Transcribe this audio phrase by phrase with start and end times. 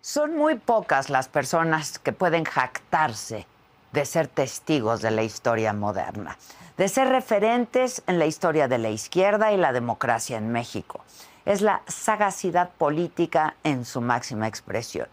[0.00, 3.46] Son muy pocas las personas que pueden jactarse
[3.92, 6.38] de ser testigos de la historia moderna,
[6.76, 11.04] de ser referentes en la historia de la izquierda y la democracia en México.
[11.44, 15.08] Es la sagacidad política en su máxima expresión.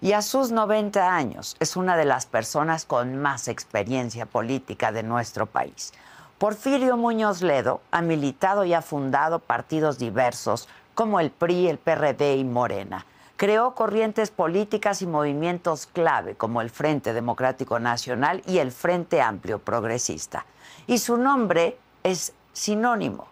[0.00, 5.02] Y a sus 90 años es una de las personas con más experiencia política de
[5.02, 5.92] nuestro país.
[6.38, 12.36] Porfirio Muñoz Ledo ha militado y ha fundado partidos diversos como el PRI, el PRD
[12.36, 13.06] y Morena.
[13.36, 19.58] Creó corrientes políticas y movimientos clave como el Frente Democrático Nacional y el Frente Amplio
[19.58, 20.46] Progresista.
[20.86, 23.26] Y su nombre es sinónimo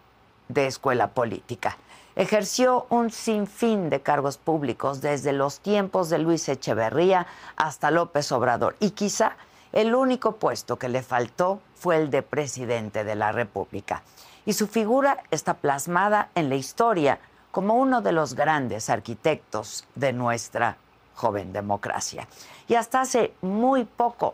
[0.49, 1.77] de escuela política.
[2.15, 7.25] Ejerció un sinfín de cargos públicos desde los tiempos de Luis Echeverría
[7.55, 9.35] hasta López Obrador y quizá
[9.71, 14.03] el único puesto que le faltó fue el de presidente de la República.
[14.45, 17.19] Y su figura está plasmada en la historia
[17.53, 20.75] como uno de los grandes arquitectos de nuestra
[21.13, 22.27] joven democracia.
[22.67, 24.33] Y hasta hace muy poco,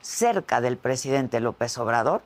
[0.00, 2.22] cerca del presidente López Obrador,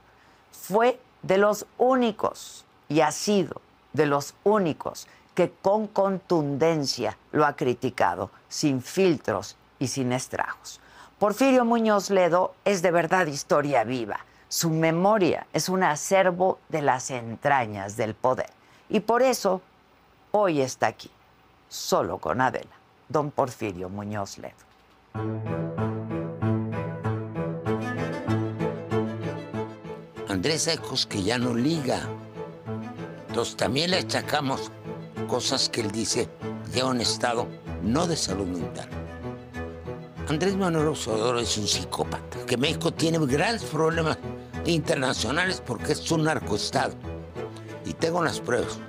[0.53, 3.63] fue de los únicos y ha sido
[3.95, 10.79] de los únicos que con contundencia lo ha criticado, sin filtros y sin estragos.
[11.19, 14.21] Porfirio Muñoz Ledo es de verdad historia viva.
[14.51, 18.51] Su memoria es un acervo de las entrañas del poder.
[18.91, 19.63] Y por eso
[20.37, 21.11] hoy está aquí,
[21.69, 22.77] solo con Adela,
[23.09, 24.55] don Porfirio Muñoz Ledo.
[30.29, 32.01] Andrés Ecos que ya no liga.
[33.29, 34.73] Entonces también le achacamos
[35.29, 36.29] cosas que él dice
[36.73, 37.47] de un estado
[37.83, 38.89] no de salud mental.
[40.29, 44.19] Andrés Manuel Obrador es un psicópata, que México tiene grandes problemas
[44.65, 46.95] internacionales porque es un narcoestado.
[47.85, 48.81] Y tengo las pruebas.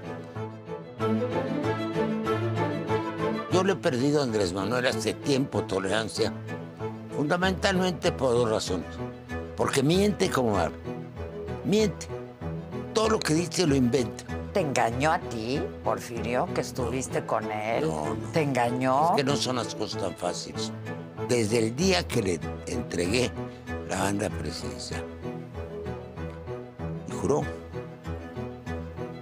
[3.52, 6.34] Yo le he perdido a Andrés Manuel hace tiempo tolerancia,
[7.16, 8.88] fundamentalmente por dos razones.
[9.56, 10.76] Porque miente como habla.
[11.64, 12.08] Miente.
[12.94, 14.26] Todo lo que dice lo inventa.
[14.54, 17.88] ¿Te engañó a ti, Porfirio, que estuviste con él?
[17.88, 18.28] No, no.
[18.32, 19.12] ¿Te engañó?
[19.12, 20.72] Es que no son las cosas tan fáciles.
[21.28, 23.32] Desde el día que le entregué
[23.90, 25.04] la banda presidencial,
[27.08, 27.42] y juró,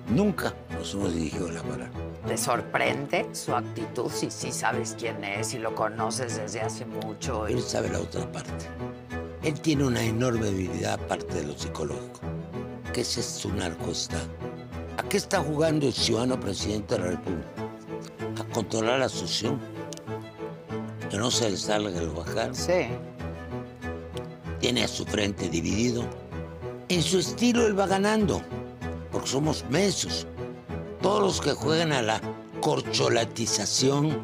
[0.08, 1.90] nunca nos hemos dirigido la palabra.
[2.28, 7.48] ¿Te sorprende su actitud si sí sabes quién es y lo conoces desde hace mucho?
[7.48, 8.66] y- Él sabe la otra parte.
[9.44, 12.20] Él tiene una enorme habilidad aparte de lo psicológico,
[12.92, 14.28] que ese es su narcoestado.
[14.98, 17.48] ¿A qué está jugando el ciudadano presidente de la República?
[18.42, 19.60] A controlar la asociación.
[21.10, 22.54] Que no se le salga el bajar.
[22.54, 22.88] Sí.
[24.60, 26.04] Tiene a su frente dividido.
[26.90, 28.42] En su estilo él va ganando,
[29.14, 30.28] porque somos mesos.
[31.04, 32.20] Todos los que juegan a la
[32.62, 34.18] corcholatización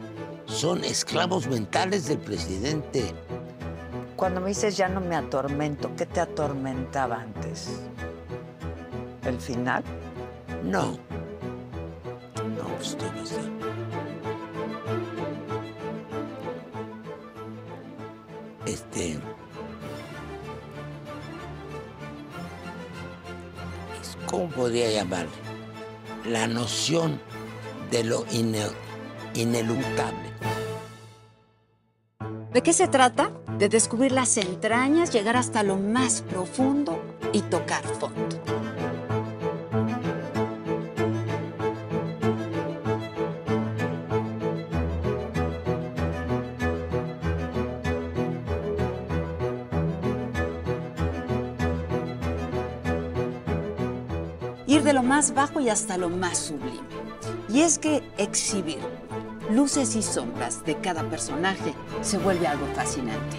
[0.48, 3.14] son esclavos mentales del presidente.
[4.16, 7.70] Cuando me dices ya no me atormento, ¿qué te atormentaba antes?
[9.26, 9.84] ¿El final?
[10.64, 10.98] No.
[12.58, 13.42] No, pues todo está.
[18.66, 19.12] Este.
[24.02, 25.49] es- ¿Cómo podría llamarle?
[26.26, 27.20] La noción
[27.92, 28.72] de lo ine-
[29.34, 30.30] ineluctable.
[32.54, 33.32] ¿De qué se trata?
[33.58, 38.42] De descubrir las entrañas, llegar hasta lo más profundo y tocar fondo.
[54.70, 56.88] Ir de lo más bajo y hasta lo más sublime.
[57.50, 58.78] Y es que exhibir
[59.52, 63.38] luces y sombras de cada personaje se vuelve algo fascinante.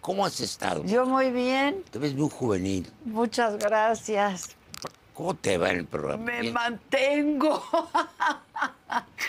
[0.00, 0.84] ¿Cómo has estado?
[0.84, 2.88] Yo muy bien, Te ves muy juvenil.
[3.04, 4.54] muchas gracias.
[5.14, 6.22] ¿Cómo te va en el programa?
[6.22, 6.54] Me Bien.
[6.54, 7.62] mantengo.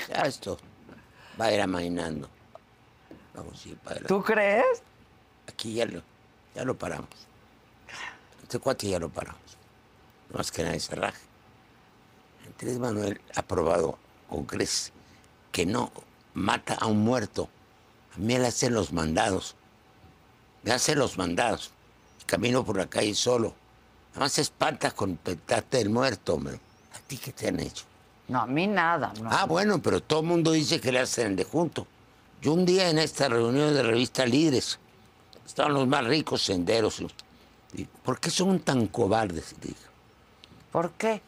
[0.07, 0.57] Ya esto
[1.39, 2.30] va a ir amainando.
[3.33, 4.13] Vamos a ir para adelante.
[4.13, 4.81] ¿Tú crees?
[5.48, 6.01] Aquí ya lo,
[6.56, 7.09] ya lo paramos.
[8.42, 9.42] Este cuate ya lo paramos.
[10.30, 11.21] No más que nadie se raje.
[12.45, 13.98] Andrés Manuel ha probado
[14.30, 14.92] con creces
[15.51, 15.92] que no
[16.33, 17.50] mata a un muerto.
[18.15, 19.56] A mí él hace los mandados.
[20.63, 21.71] Me hace los mandados.
[22.25, 23.54] Camino por la calle solo.
[24.12, 26.59] Además se espanta con el petate del muerto, hombre.
[26.94, 27.86] ¿A ti qué te han hecho?
[28.27, 29.13] No, a mí nada.
[29.21, 29.29] No.
[29.31, 31.88] Ah, bueno, pero todo el mundo dice que le hacen de junto.
[32.41, 34.79] Yo un día en esta reunión de revista Líderes
[35.45, 37.01] estaban los más ricos senderos.
[37.74, 39.56] Y, ¿Por qué son tan cobardes?
[39.59, 39.75] Dije.
[40.71, 41.21] ¿Por qué?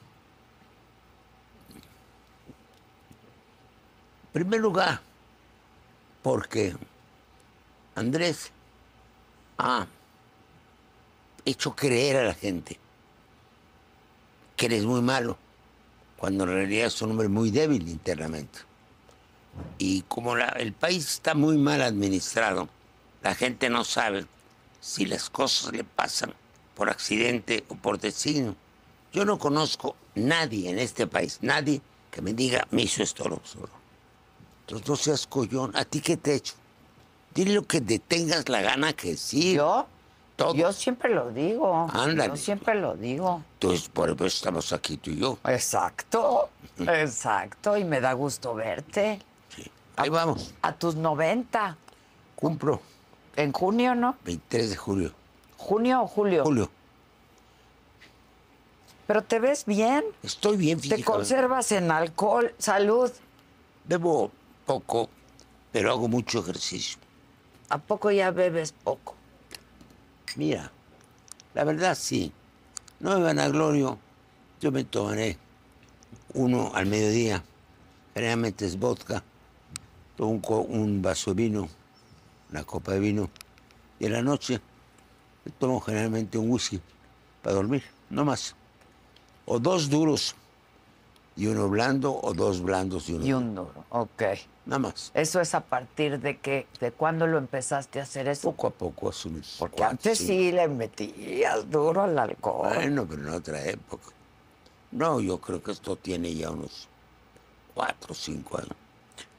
[4.25, 5.01] En primer lugar,
[6.21, 6.75] porque
[7.95, 8.51] Andrés
[9.57, 9.87] ha
[11.45, 12.77] hecho creer a la gente
[14.55, 15.37] que eres muy malo,
[16.19, 18.59] cuando en realidad es un hombre muy débil internamente.
[19.77, 22.67] Y como la- el país está muy mal administrado,
[23.23, 24.25] la gente no sabe
[24.81, 26.33] si las cosas le pasan
[26.75, 28.55] por accidente o por designio.
[29.13, 31.81] Yo no conozco nadie en este país, nadie
[32.11, 33.69] que me diga, me hizo esto lo solo.
[34.61, 35.71] Entonces no seas collón.
[35.75, 36.53] ¿A ti qué te he hecho?
[37.33, 39.53] Dile lo que te tengas la gana que sí.
[39.53, 39.87] ¿Yo?
[40.55, 41.87] Yo siempre lo digo.
[41.91, 42.29] Ándale.
[42.29, 43.43] Yo siempre lo digo.
[43.53, 45.37] Entonces, por eso estamos aquí tú y yo.
[45.45, 46.49] Exacto.
[46.79, 47.77] Exacto.
[47.77, 49.19] Y me da gusto verte.
[49.49, 49.69] Sí.
[49.95, 50.53] Ahí vamos.
[50.61, 51.77] A tus 90.
[52.35, 52.81] Cumplo.
[53.35, 54.15] En junio, ¿no?
[54.25, 55.13] 23 de julio.
[55.57, 56.43] ¿Junio o julio?
[56.43, 56.69] Julio.
[59.07, 60.03] Pero te ves bien.
[60.23, 61.11] Estoy bien Te físicamente.
[61.11, 62.53] conservas en alcohol.
[62.59, 63.11] Salud.
[63.85, 64.31] Bebo
[64.65, 65.09] poco,
[65.71, 66.99] pero hago mucho ejercicio.
[67.69, 69.15] ¿A poco ya bebes poco?
[70.35, 70.71] Mira,
[71.53, 72.31] la verdad sí.
[72.99, 73.97] No me vanaglorio.
[74.59, 75.37] Yo me tomaré
[76.33, 77.43] uno al mediodía.
[78.13, 79.23] Generalmente es vodka.
[80.17, 81.69] Un, un vaso de vino,
[82.51, 83.29] una copa de vino.
[83.99, 84.59] Y en la noche
[85.57, 86.81] tomo generalmente un whisky
[87.41, 88.55] para dormir, no más.
[89.45, 90.35] O dos duros
[91.35, 93.85] y uno blando, o dos blandos y uno Y un duro.
[93.89, 94.23] Ok.
[94.69, 95.09] Nada más.
[95.15, 98.51] Eso es a partir de que, de cuándo lo empezaste a hacer eso.
[98.51, 99.43] Poco a poco asumir.
[99.57, 102.71] Porque antes sí le metías duro al alcohol.
[102.75, 104.09] Bueno, pero en otra época.
[104.91, 106.87] No, yo creo que esto tiene ya unos
[107.73, 108.75] cuatro o cinco años.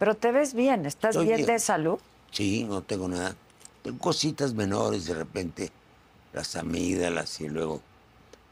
[0.00, 1.46] Pero te ves bien, ¿estás bien, bien.
[1.46, 2.00] de salud?
[2.32, 3.36] Sí, no tengo nada.
[3.84, 5.70] Tengo cositas menores, de repente
[6.32, 7.80] las amígdalas y luego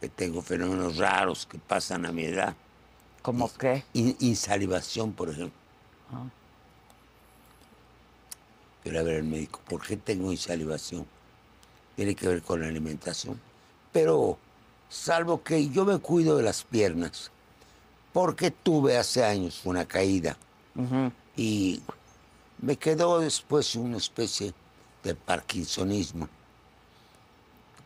[0.00, 2.54] que tengo fenómenos raros que pasan a mi edad.
[3.22, 3.82] ¿Cómo qué?
[3.94, 5.58] In- insalivación, por ejemplo.
[6.12, 6.22] Ah.
[8.88, 9.60] Quiero ver al médico.
[9.68, 11.04] ¿Por qué tengo insalivación?
[11.94, 13.38] Tiene que ver con la alimentación.
[13.92, 14.38] Pero,
[14.88, 17.30] salvo que yo me cuido de las piernas,
[18.14, 20.38] porque tuve hace años una caída
[21.36, 21.82] y
[22.62, 24.54] me quedó después una especie
[25.04, 26.26] de parkinsonismo,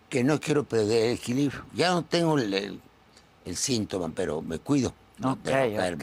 [0.08, 1.64] que no quiero perder el equilibrio.
[1.75, 2.81] Ya no tengo el, el-
[3.44, 4.94] el síntoma, pero me cuido.
[5.32, 5.49] Ok,
[5.94, 6.00] ok.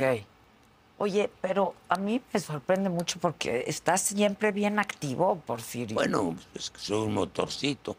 [1.00, 5.96] Oye, pero a mí me sorprende mucho porque estás siempre bien activo, Porfirio.
[5.96, 7.96] Bueno, es que soy un motorcito.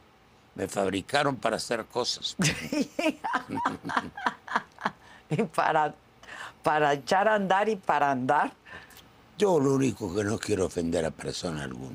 [0.55, 2.37] Me fabricaron para hacer cosas.
[5.33, 5.95] Y para,
[6.65, 8.53] para echar a andar y para andar.
[9.39, 11.95] Yo lo único que no quiero ofender a persona alguna.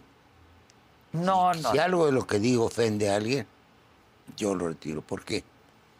[1.11, 1.71] No, no.
[1.73, 3.45] Si algo de lo que digo ofende a alguien,
[4.37, 5.01] yo lo retiro.
[5.01, 5.43] Porque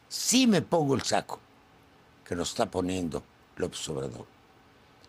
[0.07, 1.42] si me pongo el saco
[2.24, 3.22] que nos está poniendo
[3.57, 4.35] López Obrador.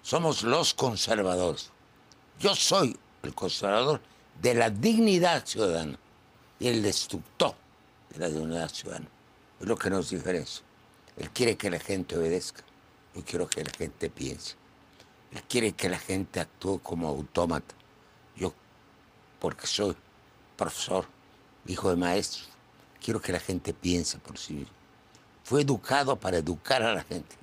[0.07, 1.73] Somos los conservadores.
[2.39, 4.01] Yo soy el conservador
[4.41, 5.99] de la dignidad ciudadana
[6.61, 7.57] y el destructor
[8.11, 9.09] de la dignidad ciudadana.
[9.61, 10.63] Es lo que nos diferencia.
[11.17, 12.63] Él quiere que la gente obedezca.
[13.17, 14.55] Yo quiero que la gente piense.
[15.33, 17.75] Él quiere que la gente actúe como autómata.
[18.37, 18.55] Yo
[19.41, 19.97] porque soy
[20.57, 21.05] profesor,
[21.67, 22.45] hijo de maestro.
[23.05, 24.73] Quiero que la gente piense por sí misma.
[25.43, 27.35] Fue educado para educar a la gente.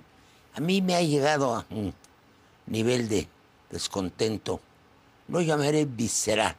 [0.53, 1.65] A mí me ha llegado a
[2.67, 3.27] nivel de
[3.69, 4.59] descontento,
[5.27, 6.55] no llamaré visceral,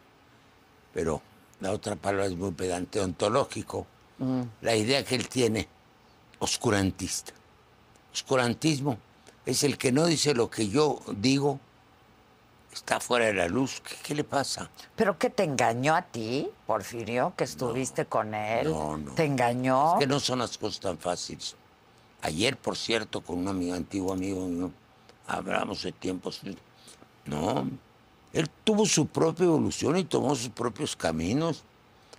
[0.92, 1.23] pero
[1.61, 3.87] la otra palabra es muy pedante, ontológico.
[4.61, 5.68] La idea que él tiene,
[6.38, 7.32] oscurantista.
[8.12, 8.96] Oscurantismo
[9.44, 11.58] es el que no dice lo que yo digo,
[12.73, 13.80] está fuera de la luz.
[13.80, 14.70] ¿Qué, qué le pasa?
[14.96, 18.68] ¿Pero qué te engañó a ti, Porfirio, que estuviste con él?
[18.70, 19.12] no, no.
[19.12, 19.94] ¿Te engañó?
[19.94, 21.56] Es que no son las cosas tan fáciles.
[22.23, 24.70] Ayer, por cierto, con un amigo, antiguo amigo mío,
[25.26, 26.40] hablamos de tiempos.
[27.26, 27.68] No,
[28.32, 31.62] él tuvo su propia evolución y tomó sus propios caminos.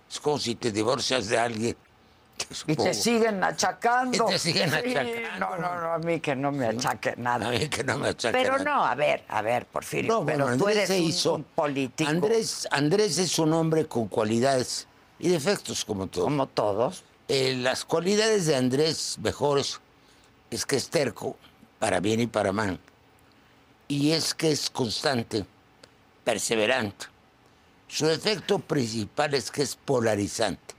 [0.10, 1.78] Es como si te divorcias de alguien.
[2.68, 4.26] Y te siguen achacando.
[4.28, 5.40] Y te siguen Sí, achacando.
[5.40, 7.48] No, no, no, a mí que no me achaque nada.
[7.48, 8.64] A mí que no me achaque Pero nada.
[8.66, 11.36] no, a ver, a ver, Porfirio, No, pero bueno, tú Andrés eres se un, hizo-
[11.36, 12.10] un político.
[12.10, 14.86] Andrés, Andrés es un hombre con cualidades
[15.18, 16.26] y defectos como todos.
[16.26, 17.04] Como todos.
[17.30, 19.80] Eh, las cualidades de Andrés mejores
[20.52, 21.38] es que es terco,
[21.80, 22.80] para bien y para mal.
[23.88, 25.46] Y es que es constante,
[26.24, 27.06] perseverante.
[27.88, 30.74] Su defecto principal es que es polarizante,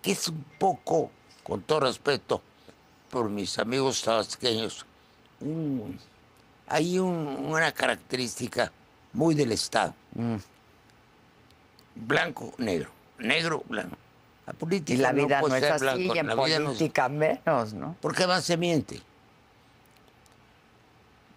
[0.00, 1.10] que es un poco,
[1.42, 2.40] con todo respeto,
[3.10, 4.86] por mis amigos tabasqueños,
[5.40, 5.98] un-
[6.68, 8.70] hay un- una característica
[9.12, 9.94] muy del Estado.
[11.94, 12.90] Blanco, negro.
[13.18, 13.96] negro, blanco.
[14.46, 16.58] La política Y la vida no, puede es ser así, blanco, y en la vida
[16.60, 17.96] no es- política menos, ¿no?
[18.00, 19.00] ¿Por qué más se miente?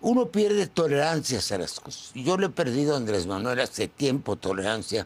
[0.01, 2.11] Uno pierde tolerancia a las cosas.
[2.15, 5.05] Yo le he perdido a Andrés Manuel hace tiempo tolerancia,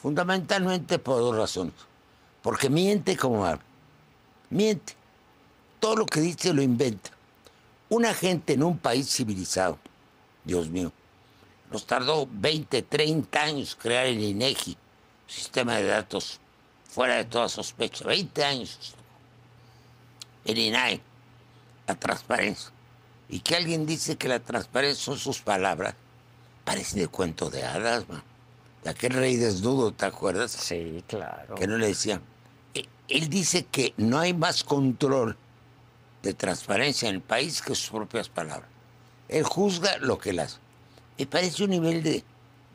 [0.00, 1.74] fundamentalmente por dos razones.
[2.42, 3.62] Porque miente como habla.
[4.50, 4.94] Miente.
[5.80, 7.10] Todo lo que dice lo inventa.
[7.88, 9.78] Una gente en un país civilizado,
[10.44, 10.92] Dios mío,
[11.70, 14.76] nos tardó 20, 30 años crear el INEGI,
[15.26, 16.38] sistema de datos
[16.88, 18.04] fuera de toda sospecha.
[18.04, 18.94] 20 años
[20.44, 21.00] el INAE,
[21.86, 22.70] la transparencia.
[23.28, 25.94] Y que alguien dice que la transparencia son sus palabras,
[26.64, 28.22] parece de cuento de hadas, man.
[28.84, 30.50] De aquel rey desnudo, ¿te acuerdas?
[30.50, 31.54] Sí, claro.
[31.54, 32.20] Que no le decían.
[32.74, 35.36] E- Él dice que no hay más control
[36.22, 38.68] de transparencia en el país que sus propias palabras.
[39.28, 40.58] Él juzga lo que hace.
[41.18, 42.24] Me parece un nivel de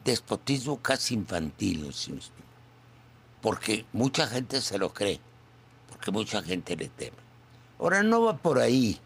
[0.06, 1.92] despotismo casi infantil, ¿no?
[1.92, 2.18] ¿Sí
[3.42, 5.20] porque mucha gente se lo cree,
[5.90, 7.18] porque mucha gente le teme.
[7.80, 9.00] Ahora no va por ahí.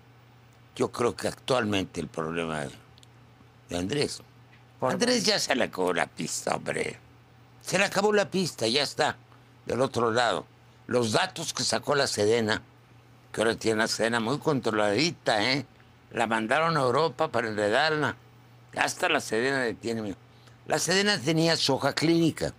[0.76, 2.66] Yo creo que actualmente el problema
[3.70, 4.22] de, Andrés.
[4.82, 6.98] Andrés ya se le acabó la pista, hombre.
[7.62, 9.18] Se le acabó la pista, ya está.
[9.66, 10.46] Del otro lado.
[10.88, 12.62] Los datos que sacó la Sedena,
[13.32, 15.66] que ahora tiene la Sedena muy controladita, ¿eh?
[16.12, 18.16] La mandaron a Europa para enredarla.
[18.76, 20.16] Hasta la Sedena detiene.
[20.68, 22.54] La Sedena tenía su hoja clínica,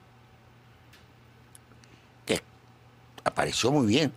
[2.25, 2.43] que
[3.25, 4.13] apareció muy bien,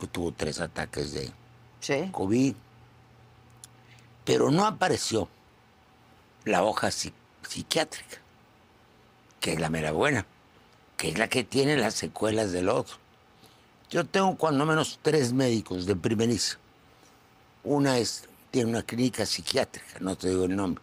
[0.00, 1.30] que tuvo tres ataques de
[1.80, 2.08] Sí.
[2.12, 2.54] COVID,
[4.26, 5.28] pero no apareció
[6.44, 7.12] la hoja psi-
[7.48, 8.18] psiquiátrica,
[9.40, 10.26] que es la mera buena,
[10.98, 12.96] que es la que tiene las secuelas del otro.
[13.88, 16.58] Yo tengo cuando menos tres médicos de primeriza.
[17.64, 20.82] Una es, tiene una clínica psiquiátrica, no te digo el nombre.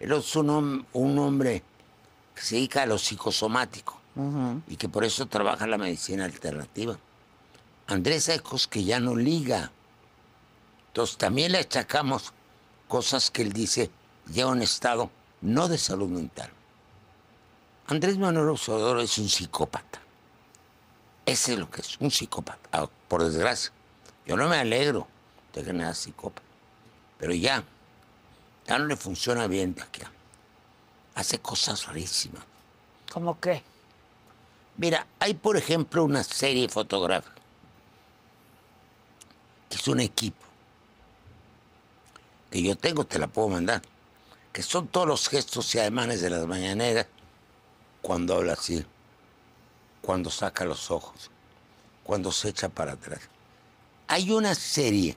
[0.00, 1.62] El otro es un, hom- un hombre
[2.34, 4.00] que se dedica a lo psicosomático
[4.68, 6.98] y que por eso trabaja la medicina alternativa.
[7.86, 9.70] Andrés Ecos que ya no liga.
[10.88, 12.32] Entonces también le achacamos
[12.88, 13.90] cosas que él dice
[14.32, 15.10] lleva un estado
[15.40, 16.50] no de salud mental.
[17.86, 20.00] Andrés Manuel Obrador es un psicópata.
[21.26, 22.68] Ese es lo que es, un psicópata.
[22.72, 23.72] Ah, Por desgracia,
[24.26, 25.06] yo no me alegro
[25.52, 26.46] de que nada psicópata.
[27.18, 27.62] Pero ya,
[28.66, 30.02] ya no le funciona bien de aquí.
[31.14, 32.42] Hace cosas rarísimas.
[33.12, 33.62] ¿Cómo qué?
[34.76, 37.34] Mira, hay por ejemplo una serie fotográfica
[39.68, 40.43] que es un equipo
[42.54, 43.82] que yo tengo, te la puedo mandar,
[44.52, 47.08] que son todos los gestos y ademanes de las mañaneras
[48.00, 48.86] cuando habla así,
[50.00, 51.32] cuando saca los ojos,
[52.04, 53.22] cuando se echa para atrás.
[54.06, 55.16] Hay una serie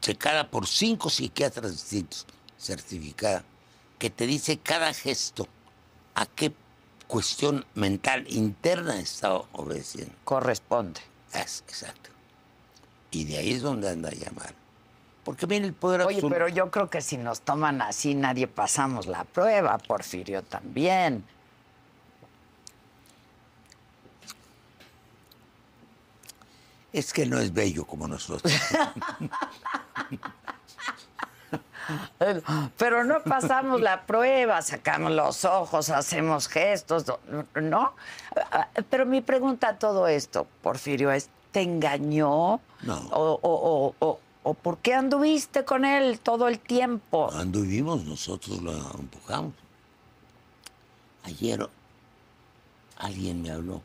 [0.00, 2.26] checada por cinco psiquiatras distintos,
[2.58, 3.44] certificada,
[4.00, 5.46] que te dice cada gesto
[6.16, 6.52] a qué
[7.06, 10.16] cuestión mental interna está obedeciendo.
[10.24, 11.00] Corresponde.
[11.32, 12.10] Es, exacto.
[13.12, 14.65] Y de ahí es donde anda a llamar.
[15.26, 16.32] Porque viene el poder Oye, absoluto.
[16.32, 19.76] pero yo creo que si nos toman así, nadie pasamos la prueba.
[19.76, 21.24] Porfirio también.
[26.92, 28.52] Es que no es bello como nosotros.
[32.78, 37.04] Pero no pasamos la prueba, sacamos los ojos, hacemos gestos,
[37.54, 37.92] ¿no?
[38.90, 42.60] Pero mi pregunta a todo esto, Porfirio, es, ¿te engañó?
[42.82, 42.96] No.
[43.12, 47.30] ¿O, o- o- o- por qué anduviste con él todo el tiempo?
[47.32, 49.52] Anduvimos, nosotros lo empujamos.
[51.24, 51.68] Ayer
[52.96, 53.82] alguien me habló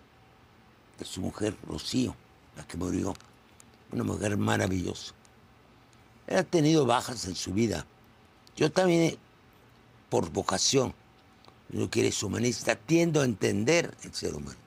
[0.99, 2.15] de su mujer, Rocío,
[2.55, 3.15] la que murió.
[3.91, 5.13] Una mujer maravillosa.
[6.27, 7.85] Él ha tenido bajas en su vida.
[8.55, 9.17] Yo también,
[10.09, 10.93] por vocación,
[11.73, 14.59] uno que eres humanista, tiendo a entender el ser humano.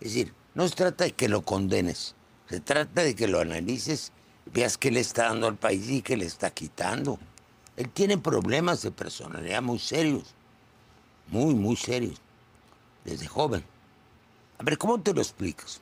[0.00, 2.14] Es decir, no se trata de que lo condenes,
[2.48, 4.12] se trata de que lo analices,
[4.52, 7.18] veas qué le está dando al país y qué le está quitando.
[7.76, 10.34] Él tiene problemas de personalidad muy serios,
[11.28, 12.20] muy, muy serios,
[13.04, 13.64] desde joven.
[14.58, 15.80] A ver, ¿cómo te lo explicas?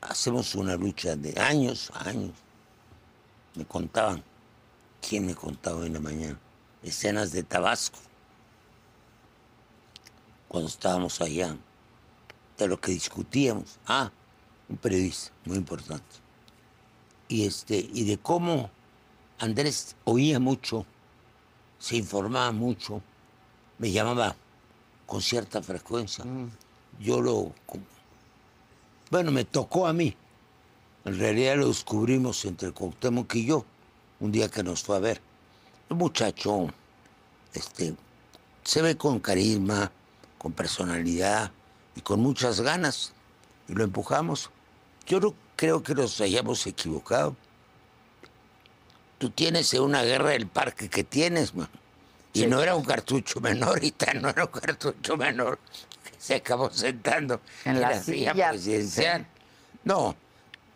[0.00, 2.32] Hacemos una lucha de años, años.
[3.54, 4.22] Me contaban,
[5.06, 6.38] ¿quién me contaba en la mañana?
[6.82, 7.98] Escenas de Tabasco,
[10.48, 11.56] cuando estábamos allá,
[12.58, 13.78] de lo que discutíamos.
[13.86, 14.12] Ah,
[14.68, 16.23] un periodista muy importante.
[17.28, 18.70] Y, este, y de cómo
[19.38, 20.86] Andrés oía mucho,
[21.78, 23.02] se informaba mucho,
[23.78, 24.36] me llamaba
[25.06, 26.24] con cierta frecuencia.
[27.00, 27.52] Yo lo...
[29.10, 30.16] Bueno, me tocó a mí.
[31.04, 33.64] En realidad lo descubrimos entre Cuauhtémoc y yo,
[34.20, 35.20] un día que nos fue a ver.
[35.90, 36.68] El muchacho,
[37.52, 37.94] este,
[38.62, 39.92] se ve con carisma,
[40.38, 41.52] con personalidad,
[41.96, 43.12] y con muchas ganas
[43.68, 44.50] y lo empujamos.
[45.06, 47.36] Yo no creo que nos hayamos equivocado.
[49.18, 51.68] Tú tienes una guerra del parque que tienes, man.
[52.32, 55.58] Y no era un cartucho menor, y tal, no era un cartucho menor.
[56.18, 59.26] Se acabó sentando en, la, silla, presidencial.
[59.84, 60.16] No,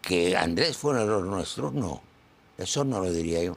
[0.01, 2.01] que Andrés fue un error nuestro, no.
[2.57, 3.57] Eso no lo diría yo.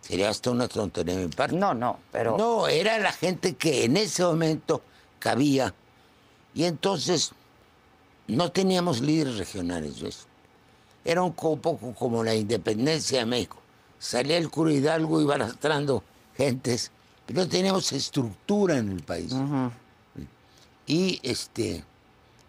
[0.00, 1.56] Sería hasta una tontería de mi parte.
[1.56, 2.38] No, no, pero.
[2.38, 4.82] No, era la gente que en ese momento
[5.18, 5.74] cabía.
[6.54, 7.32] Y entonces
[8.28, 10.26] no teníamos líderes regionales, ¿ves?
[11.06, 13.58] Era un poco como la independencia de México.
[13.96, 16.02] Salía el cura Hidalgo, iba arrastrando
[16.36, 16.90] gentes,
[17.24, 19.32] pero no teníamos estructura en el país.
[20.84, 21.84] Y este,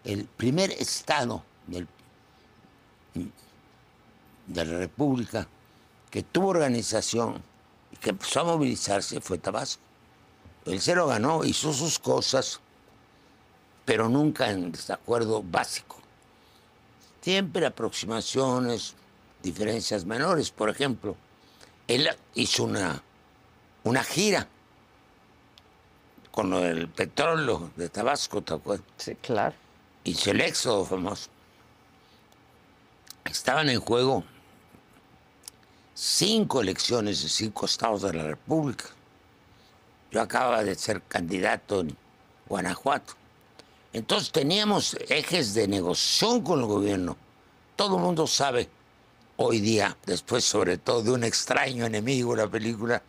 [0.02, 1.86] el primer estado del,
[4.48, 5.46] de la República
[6.10, 7.40] que tuvo organización
[7.92, 9.82] y que empezó a movilizarse fue Tabasco.
[10.64, 12.58] Él se lo ganó, hizo sus cosas,
[13.84, 15.97] pero nunca en desacuerdo básico.
[17.28, 18.94] Siempre aproximaciones,
[19.42, 20.50] diferencias menores.
[20.50, 21.14] Por ejemplo,
[21.86, 23.02] él hizo una,
[23.84, 24.48] una gira
[26.30, 28.86] con el petróleo de Tabasco, ¿te acuerdas?
[28.96, 29.54] Sí, claro.
[30.04, 31.28] Hizo el éxodo famoso.
[33.26, 34.24] Estaban en juego
[35.92, 38.86] cinco elecciones de cinco estados de la República.
[40.10, 41.94] Yo acababa de ser candidato en
[42.48, 43.12] Guanajuato.
[43.98, 47.16] Entonces teníamos ejes de negociación con el gobierno.
[47.74, 48.68] Todo el mundo sabe
[49.36, 53.02] hoy día, después sobre todo de un extraño enemigo, la película,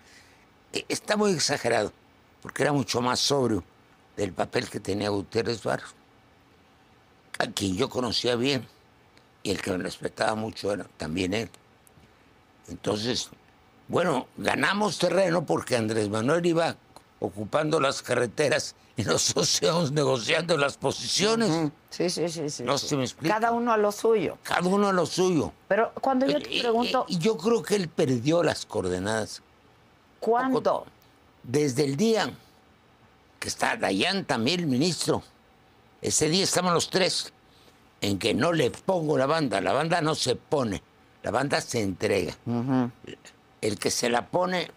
[0.74, 1.94] e, está muy exagerado,
[2.42, 3.64] porque era mucho más sobrio
[4.18, 5.94] del papel que tenía Gutiérrez Barros,
[7.38, 8.68] a quien yo conocía bien
[9.44, 11.52] y el que me respetaba mucho era también él.
[12.68, 13.30] Entonces,
[13.88, 16.78] bueno, ganamos terreno porque Andrés Manuel iba
[17.20, 21.72] ocupando las carreteras y nosotros negociando las posiciones.
[21.90, 22.64] Sí, sí, sí, sí.
[22.64, 23.36] No se me explica.
[23.36, 24.38] Cada uno a lo suyo.
[24.44, 25.52] Cada uno a lo suyo.
[25.68, 27.06] Pero cuando yo te pregunto...
[27.08, 29.42] Y, yo creo que él perdió las coordenadas.
[30.20, 30.86] ¿Cuándo?
[31.44, 32.34] Desde el día
[33.40, 35.24] que está Dayan también, el ministro.
[36.02, 37.34] Ese día estamos los tres
[38.02, 39.62] en que no le pongo la banda.
[39.62, 40.84] La banda no se pone.
[41.24, 42.36] La banda se entrega.
[43.62, 44.72] El que se la pone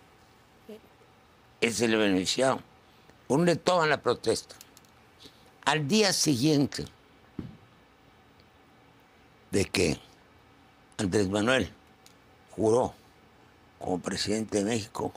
[1.62, 2.60] es el beneficiado.
[3.28, 4.56] Uno le toman la protesta.
[5.64, 6.84] Al día siguiente
[9.52, 9.98] de que
[10.98, 11.72] Andrés Manuel
[12.50, 12.92] juró
[13.78, 15.12] como presidente de México,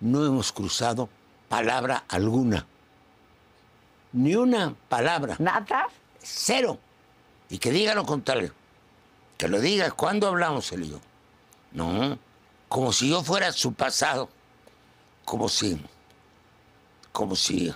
[0.00, 1.08] no hemos cruzado
[1.48, 2.66] palabra alguna.
[4.12, 5.36] Ni una palabra.
[5.38, 5.88] ¿Nada?
[6.22, 6.78] Cero.
[7.48, 8.52] Y que diga lo contrario.
[9.38, 9.90] Que lo diga.
[9.90, 11.00] ¿Cuándo hablamos él y yo?
[11.72, 12.18] No.
[12.68, 14.28] Como si yo fuera su pasado
[15.24, 15.80] como si,
[17.12, 17.72] como si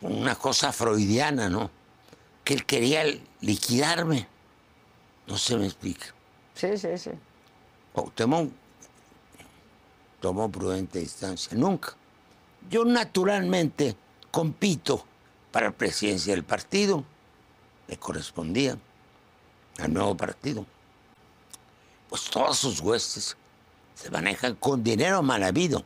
[0.00, 1.70] una cosa freudiana, ¿no?
[2.44, 3.04] Que él quería
[3.40, 4.26] liquidarme.
[5.26, 6.06] No se me explica.
[6.54, 7.10] Sí, sí, sí.
[7.94, 8.52] Octemón
[10.20, 11.56] tomó prudente distancia.
[11.56, 11.94] Nunca.
[12.70, 13.96] Yo naturalmente
[14.30, 15.04] compito
[15.52, 17.04] para la presidencia del partido.
[17.86, 18.78] Le correspondía
[19.78, 20.66] al nuevo partido.
[22.08, 23.36] Pues todos sus huestes
[23.94, 25.84] se manejan con dinero mal habido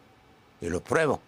[0.62, 1.20] y lo pruebo.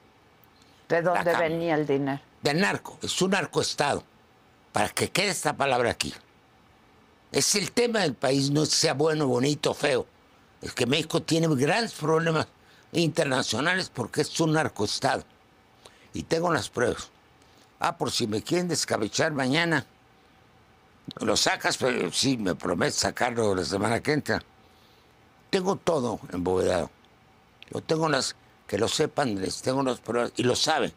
[0.89, 2.21] ¿De dónde venía el dinero?
[2.41, 4.05] Del narco, es un narcoestado.
[4.73, 6.15] Para que quede esta palabra aquí.
[7.31, 10.07] Es el tema del país, no sea bueno, bonito, feo.
[10.63, 12.47] Es que México tiene grandes problemas
[12.93, 15.25] internacionales porque es un narcoestado.
[16.13, 17.11] Y tengo las pruebas.
[17.81, 19.85] Ah, por si me quieren descabechar mañana,
[21.21, 24.43] lo sacas, pero sí, me prometo sacarlo la semana que entra.
[25.51, 26.91] Tengo todo embovedado.
[27.73, 28.35] Yo tengo las
[28.75, 30.93] que lo sepan, les tengo las pruebas y lo saben.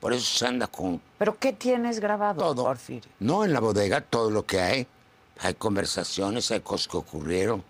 [0.00, 1.00] Por eso se anda con.
[1.16, 2.76] ¿Pero qué tienes grabado, todo.
[3.20, 4.86] No, en la bodega todo lo que hay.
[5.38, 7.64] Hay conversaciones, hay cosas que ocurrieron.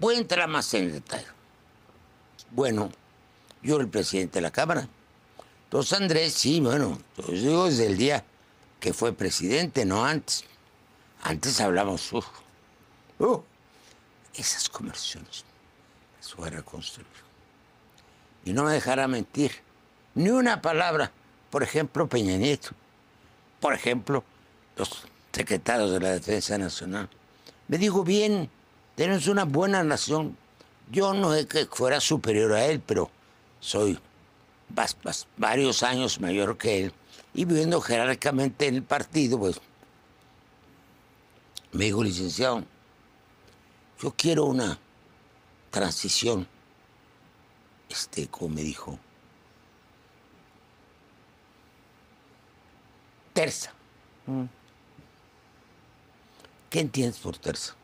[0.00, 1.26] Voy a entrar más en detalle.
[2.50, 2.90] Bueno,
[3.62, 4.88] yo era el presidente de la Cámara.
[5.64, 8.24] Entonces Andrés, sí, bueno, yo digo desde el día
[8.80, 10.44] que fue presidente, no antes.
[11.22, 13.42] Antes hablamos, uh,
[14.34, 15.44] esas conversaciones
[16.30, 17.06] fue reconstruir.
[18.44, 19.52] Y no me dejará mentir,
[20.14, 21.10] ni una palabra,
[21.50, 22.70] por ejemplo, Peña Nieto,
[23.60, 24.24] por ejemplo,
[24.76, 27.08] los secretarios de la Defensa Nacional.
[27.68, 28.50] Me digo, bien,
[28.94, 30.36] tenemos una buena nación.
[30.90, 33.10] Yo no es que fuera superior a él, pero
[33.60, 33.98] soy
[35.36, 36.92] varios años mayor que él.
[37.34, 39.60] Y viviendo jerárquicamente en el partido, pues,
[41.72, 42.64] me dijo, licenciado,
[44.00, 44.78] yo quiero una
[45.72, 46.46] transición,
[47.88, 48.96] este, como me dijo,
[53.32, 53.72] tersa.
[54.26, 54.44] Mm.
[56.70, 57.74] ¿Qué entiendes por tersa?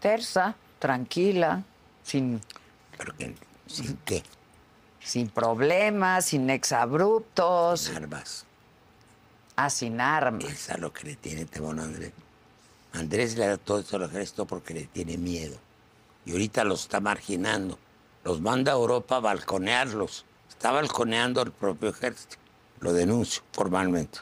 [0.00, 1.62] Tersa, tranquila,
[2.02, 2.40] sin,
[2.98, 3.34] Pero que,
[3.66, 4.22] ¿Sin qué?
[5.00, 8.44] sin problemas, sin exabruptos, Armas.
[9.56, 10.44] ah, sin armas.
[10.44, 12.12] Es a lo que le tiene temor Andrés.
[12.92, 15.56] Andrés le da todo eso al ejército porque le tiene miedo.
[16.26, 17.78] Y ahorita los está marginando.
[18.24, 20.24] Los manda a Europa a balconearlos.
[20.48, 22.36] Está balconeando al propio ejército.
[22.80, 24.18] Lo denuncio formalmente.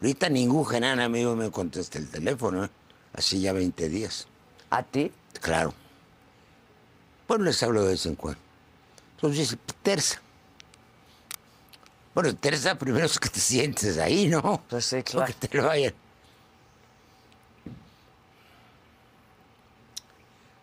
[0.00, 2.64] Ahorita ningún general amigo me contesta el teléfono.
[2.64, 2.70] ¿eh?
[3.12, 4.26] Así ya 20 días.
[4.70, 5.12] ¿A ti?
[5.40, 5.74] Claro.
[7.26, 8.40] Bueno, les hablo de vez en cuando.
[9.16, 10.20] Entonces, terza.
[12.14, 14.62] Bueno, terza primero es que te sientes ahí, ¿no?
[14.68, 15.26] Pues sí, No claro.
[15.38, 15.94] que te lo vayan.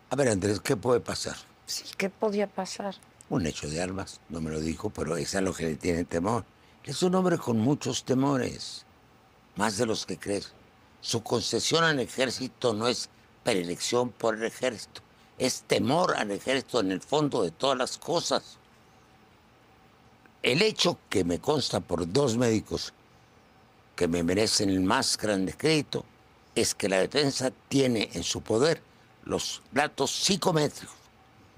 [0.08, 1.34] A ver, Andrés, ¿qué puede pasar?
[1.66, 2.94] Sí, ¿qué podía pasar?
[3.28, 6.04] Un hecho de armas, no me lo dijo, pero es a lo que le tiene
[6.04, 6.44] temor.
[6.84, 8.84] Es un hombre con muchos temores,
[9.56, 10.52] más de los que crees.
[11.00, 13.08] Su concesión al ejército no es
[13.42, 15.00] predilección por el ejército,
[15.38, 18.58] es temor al ejército en el fondo de todas las cosas.
[20.40, 22.92] El hecho que me consta por dos médicos
[23.96, 26.04] que me merecen el más grande crédito
[26.54, 28.80] es que la defensa tiene en su poder
[29.26, 30.94] los datos psicométricos,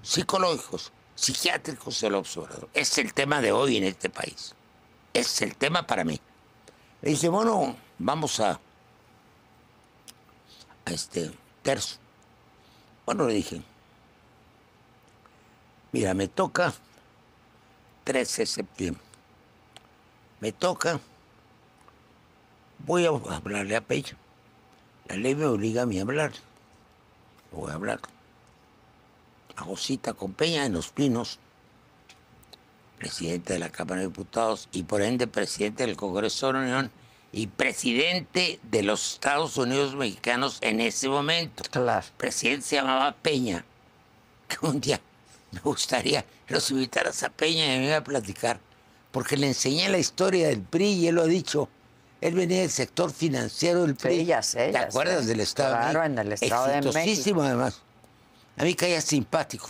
[0.01, 2.67] psicológicos, psiquiátricos del observador.
[2.73, 4.53] Es el tema de hoy en este país.
[5.13, 6.19] Es el tema para mí.
[7.01, 8.59] Le dije, bueno, vamos a,
[10.85, 11.97] este tercio.
[13.05, 13.61] Bueno, le dije,
[15.91, 16.73] mira, me toca
[18.03, 19.03] 13 de septiembre.
[20.39, 20.99] Me toca,
[22.79, 24.17] voy a hablarle a Peña.
[25.07, 26.31] La ley me obliga a mí a hablar.
[27.51, 27.99] Voy a hablar.
[29.55, 31.39] Hago cita con Peña en Los Pinos,
[32.97, 36.91] presidente de la Cámara de Diputados y por ende presidente del Congreso de la Unión
[37.31, 41.63] y presidente de los Estados Unidos mexicanos en ese momento.
[41.69, 42.05] Claro.
[42.05, 43.65] El presidente se llamaba Peña.
[44.47, 44.99] Que un día
[45.51, 48.59] me gustaría que los invitaras a Peña y me iba a platicar,
[49.11, 51.69] porque le enseñé la historia del PRI y él lo ha dicho.
[52.21, 54.19] Él venía del sector financiero del PRI.
[54.19, 55.27] Sí, ya sé, ¿Te ya acuerdas sé.
[55.27, 55.73] del Estado?
[55.75, 57.41] de Claro, en el Estado de México.
[57.41, 57.81] Además.
[58.57, 59.69] A mí caía simpático,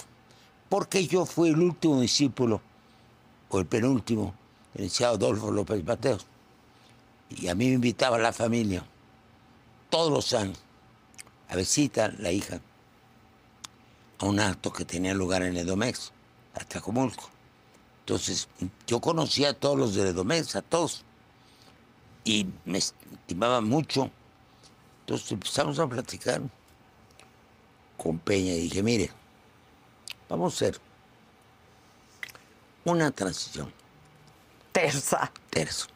[0.68, 2.60] porque yo fui el último discípulo,
[3.50, 4.34] o el penúltimo,
[4.74, 6.26] del licenciado Adolfo López Mateos.
[7.30, 8.84] Y a mí me invitaba la familia,
[9.92, 10.58] todos los años,
[11.50, 12.60] a visitar la hija,
[14.18, 16.12] a un acto que tenía lugar en Edomex,
[16.56, 17.30] Atlacomulco.
[18.02, 18.48] Entonces,
[18.88, 21.06] yo conocía a todos los de Edomex, a todos,
[22.30, 24.12] y me estimaba mucho.
[25.02, 26.42] Entonces empezamos a platicar
[27.98, 29.10] con Peña y dije, mire,
[30.30, 30.80] vamos a hacer
[32.86, 33.74] una transición
[34.72, 35.32] Tersa.
[35.50, 35.88] terzo.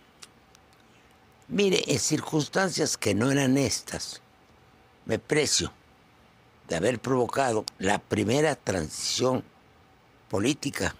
[1.48, 4.22] Mire, en circunstancias que no eran estas,
[5.06, 5.72] me precio
[6.67, 9.43] de haber provocado la primera transición
[10.30, 10.96] política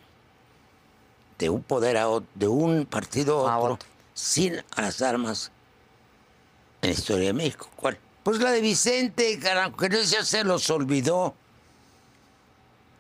[1.39, 3.92] de un poder a otro, de un partido a A otro, otro.
[4.13, 5.52] Sin las armas
[6.82, 7.69] en la historia de México.
[7.76, 7.97] ¿Cuál?
[8.23, 11.34] Pues la de Vicente, carajo, que no ya se los olvidó.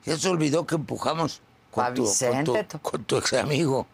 [0.05, 3.87] Ya se olvidó que empujamos ¿A con tu, con, tu, con tu ex amigo,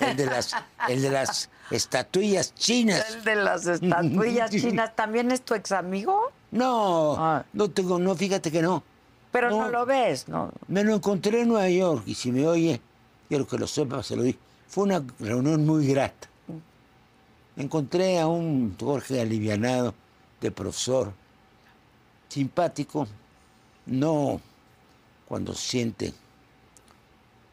[0.00, 0.52] el de las,
[0.88, 3.04] el de las estatuillas chinas.
[3.16, 7.44] El de las estatuillas chinas también es tu ex amigo, No, Ah.
[7.52, 8.82] no tengo, no, fíjate que no.
[9.32, 9.68] pero no, No.
[9.70, 10.50] lo ves, ¿no?
[10.68, 12.80] Me lo encontré en Nueva York y si me oye,
[13.28, 14.38] quiero que lo sepa, se lo dije.
[14.68, 16.28] Fue una reunión muy grata.
[17.56, 19.94] Encontré a un Jorge alivianado
[20.40, 21.12] de profesor,
[22.28, 23.06] simpático,
[23.86, 24.40] no
[25.26, 26.12] cuando siente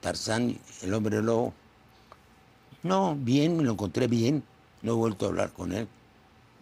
[0.01, 1.53] Tarzán, el hombre lobo.
[2.83, 4.43] No, bien, me lo encontré bien,
[4.81, 5.87] no he vuelto a hablar con él.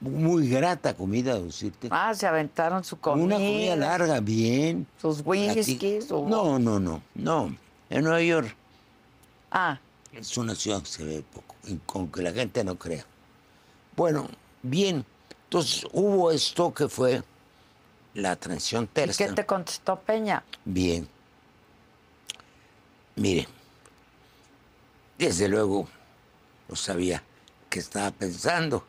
[0.02, 1.88] Muy grata comida, decirte.
[1.92, 3.26] Ah, se aventaron su comida.
[3.26, 4.86] Una comida larga, bien.
[5.00, 6.12] Sus whiskies.
[6.12, 7.56] o- No, no, no, no.
[7.90, 8.56] En Nueva York
[9.52, 9.80] Ah,
[10.14, 13.06] es una ciudad que se ve poco, con que la gente no crea.
[14.02, 14.28] Bueno,
[14.64, 15.06] bien.
[15.44, 17.22] Entonces hubo esto que fue
[18.16, 19.28] la transición ¿y tersa.
[19.28, 20.44] qué te contestó Peña?
[20.66, 21.08] Bien.
[23.16, 23.48] Mire,
[25.20, 25.88] desde luego
[26.68, 27.22] no sabía
[27.70, 28.88] qué estaba pensando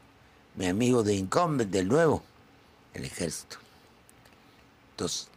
[0.54, 2.22] mi amigo de Incumbent, del nuevo,
[2.94, 3.58] el ejército.
[4.92, 5.28] Entonces,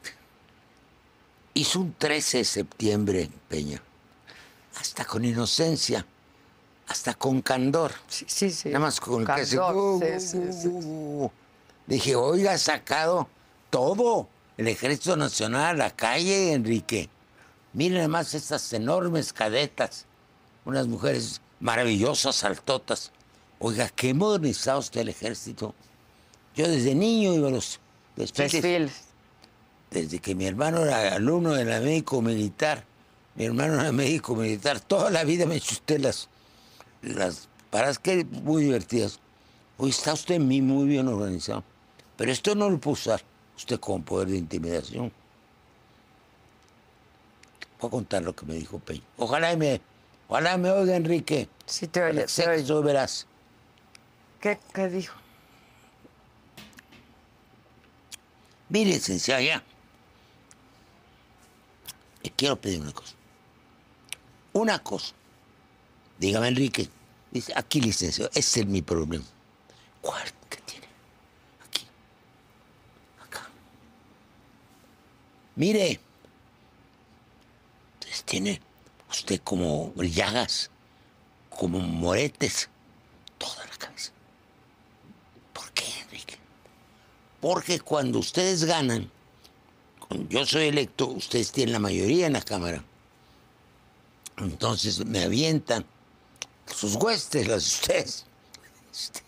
[1.54, 3.82] hizo un 13 de septiembre, Peña,
[4.80, 6.06] hasta con inocencia,
[6.88, 7.92] hasta con candor.
[8.08, 8.70] Sí, sí, sí.
[8.70, 9.26] Nada más con.
[9.26, 10.70] Candor, sí, sí, sí.
[11.88, 13.28] Dije, oiga, ha sacado
[13.70, 14.28] todo.
[14.58, 17.10] El Ejército Nacional a la calle, Enrique.
[17.74, 20.06] Miren además estas enormes cadetas.
[20.64, 23.12] Unas mujeres maravillosas, altotas.
[23.60, 25.76] Oiga, qué modernizado está el ejército.
[26.56, 27.80] Yo desde niño iba a los
[28.16, 28.52] desfiles.
[28.54, 28.94] Desfiles.
[29.92, 32.86] Desde que mi hermano era alumno de la médico militar.
[33.36, 34.80] Mi hermano era médico militar.
[34.80, 36.30] Toda la vida me usted las,
[37.06, 39.20] las paradas que muy divertidas.
[39.78, 41.64] Hoy está usted muy, muy bien organizado.
[42.18, 43.22] Pero esto no lo puede usar
[43.56, 45.12] usted con poder de intimidación.
[47.80, 49.02] Voy a contar lo que me dijo Peña.
[49.18, 49.82] Ojalá y me,
[50.28, 51.50] ojalá me oiga Enrique.
[51.66, 53.28] Sí, te oye, Sé que soy veraz.
[54.40, 55.16] ¿Qué, ¿Qué dijo?
[58.70, 59.64] Mire, licenciado, ya.
[62.24, 63.14] Le quiero pedir una cosa.
[64.54, 65.14] Una cosa.
[66.18, 66.90] Dígame, Enrique.
[67.32, 69.26] Dice, aquí, licenciado, ese es mi problema.
[70.02, 70.24] ¿Cuál?
[70.50, 70.88] ¿Qué tiene?
[71.68, 71.86] Aquí.
[73.22, 73.50] Acá.
[75.56, 76.00] Mire.
[77.96, 78.62] Entonces tiene
[79.10, 80.70] usted como llagas,
[81.50, 82.70] como moretes,
[83.38, 84.12] toda la cabeza.
[85.54, 86.38] ¿Por qué, Enrique?
[87.42, 89.12] Porque cuando ustedes ganan,
[90.00, 92.84] cuando yo soy electo, ustedes tienen la mayoría en la Cámara.
[94.38, 95.86] Entonces me avientan
[96.66, 98.26] sus huestes, las de ustedes.
[98.92, 99.22] Este,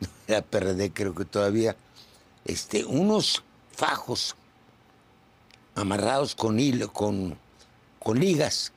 [0.00, 1.76] no era PRD, creo que todavía.
[2.44, 4.34] Este, unos fajos
[5.74, 7.36] amarrados con hilo, con,
[7.98, 8.72] con ligas,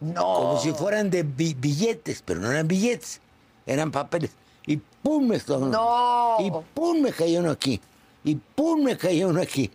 [0.00, 0.22] No.
[0.22, 3.20] como si fueran de bi- billetes, pero no eran billetes,
[3.66, 4.30] eran papeles.
[4.66, 6.36] Y pum, me No.
[6.40, 7.80] Y pum, me cayó uno aquí.
[8.24, 9.70] Y pum, me cayó uno aquí.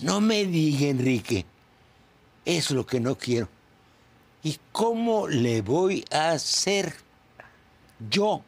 [0.00, 1.46] No me diga, Enrique.
[2.44, 3.48] Es lo que no quiero.
[4.48, 6.94] ¿Y cómo le voy a hacer
[8.08, 8.42] yo?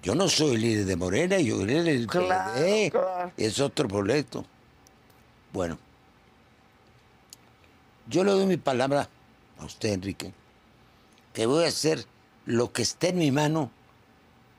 [0.00, 3.32] Yo no soy líder de Morena, yo soy líder del claro.
[3.36, 4.46] Es otro boleto.
[5.52, 5.76] Bueno,
[8.06, 9.08] yo le doy mi palabra
[9.58, 10.32] a usted, Enrique,
[11.32, 12.06] que voy a hacer
[12.46, 13.72] lo que esté en mi mano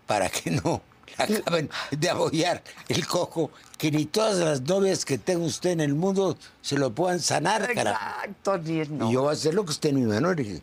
[0.07, 0.81] para que no
[1.27, 5.81] le acaben de abollar el cojo, que ni todas las novias que tenga usted en
[5.81, 8.05] el mundo se lo puedan sanar, carajo.
[8.23, 8.57] Exacto,
[8.89, 9.09] no.
[9.09, 10.61] Y yo voy a hacer lo que esté en mi mano, Enrique.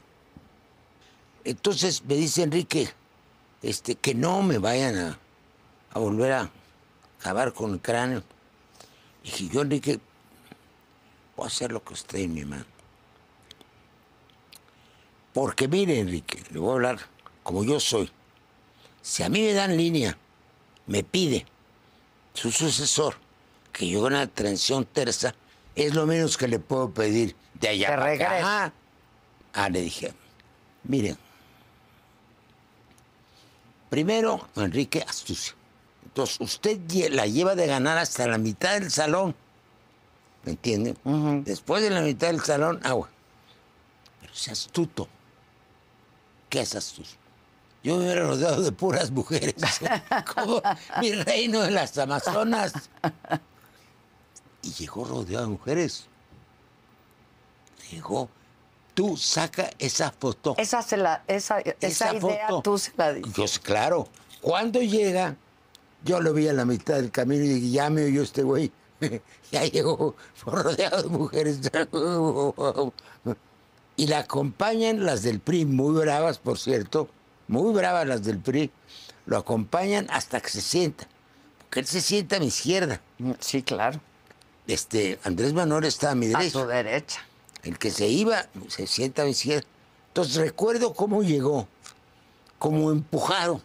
[1.45, 2.89] Entonces me dice Enrique,
[3.63, 5.19] este, que no me vayan a,
[5.93, 6.51] a volver a
[7.21, 8.23] acabar con el cráneo.
[9.23, 10.01] Dije, yo, Enrique,
[11.37, 12.65] voy a hacer lo que esté en mi mano.
[15.33, 16.99] Porque mire, Enrique, le voy a hablar
[17.43, 18.11] como yo soy.
[19.03, 20.17] Si a mí me dan línea,
[20.87, 21.47] me pide
[22.35, 23.17] su sucesor
[23.73, 25.35] que yo haga una transición tersa,
[25.75, 27.89] es lo menos que le puedo pedir de allá.
[27.89, 28.05] Acá.
[28.05, 28.73] regrese.
[29.53, 30.13] Ah, le dije,
[30.85, 31.17] mire,
[33.91, 35.55] primero, Enrique, astucia.
[36.05, 39.35] Entonces, usted la lleva de ganar hasta la mitad del salón.
[40.45, 40.95] ¿Me entiende?
[41.45, 43.11] Después de la mitad del salón, agua.
[44.21, 45.09] Pero sea astuto.
[46.49, 47.11] ¿Qué es astuto?
[47.87, 49.55] Yo me hubiera rodeado de puras mujeres.
[50.35, 50.61] Como
[51.01, 52.73] mi reino de las Amazonas.
[54.61, 56.09] Y llegó rodeado de mujeres.
[57.93, 58.29] Llegó.
[58.93, 60.57] Tú saca esa foto.
[60.59, 62.63] Esa, se la, esa, esa, idea foto.
[62.63, 63.17] tú se la.
[63.21, 64.09] Yo sé, claro.
[64.41, 65.37] Cuando llega,
[66.05, 68.73] yo lo vi a la mitad del camino y dije, ya me oyó este güey.
[69.53, 71.61] ya llegó rodeado de mujeres.
[73.97, 77.11] y la acompañan las del PRI, muy bravas, por cierto,
[77.49, 78.71] muy bravas las del PRI.
[79.27, 81.07] Lo acompañan hasta que se sienta.
[81.59, 83.01] Porque él se sienta a mi izquierda.
[83.41, 84.01] Sí, claro.
[84.67, 86.51] Este, Andrés Manuel está a mi A derecha.
[86.61, 87.21] su derecha.
[87.63, 89.67] El que se iba se sienta a mi izquierda.
[90.09, 91.69] Entonces recuerdo cómo llegó,
[92.59, 93.61] como empujado.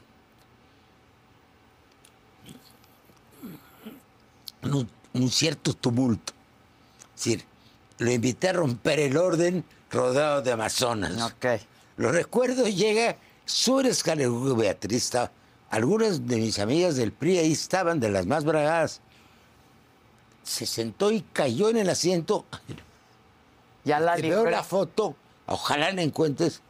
[4.64, 6.34] Un, un cierto tumulto.
[7.16, 7.46] Es decir,
[7.98, 11.22] lo invité a romper el orden rodeado de amazonas.
[11.22, 11.46] Ok.
[11.98, 13.18] Lo recuerdo, llega,
[13.84, 15.32] la escalera, Beatriz estaba.
[15.70, 19.00] Algunas de mis amigas del PRI ahí estaban, de las más bragadas.
[20.44, 22.46] Se sentó y cayó en el asiento.
[23.86, 26.62] Ya la Te veo la foto, ojalá la encuentres,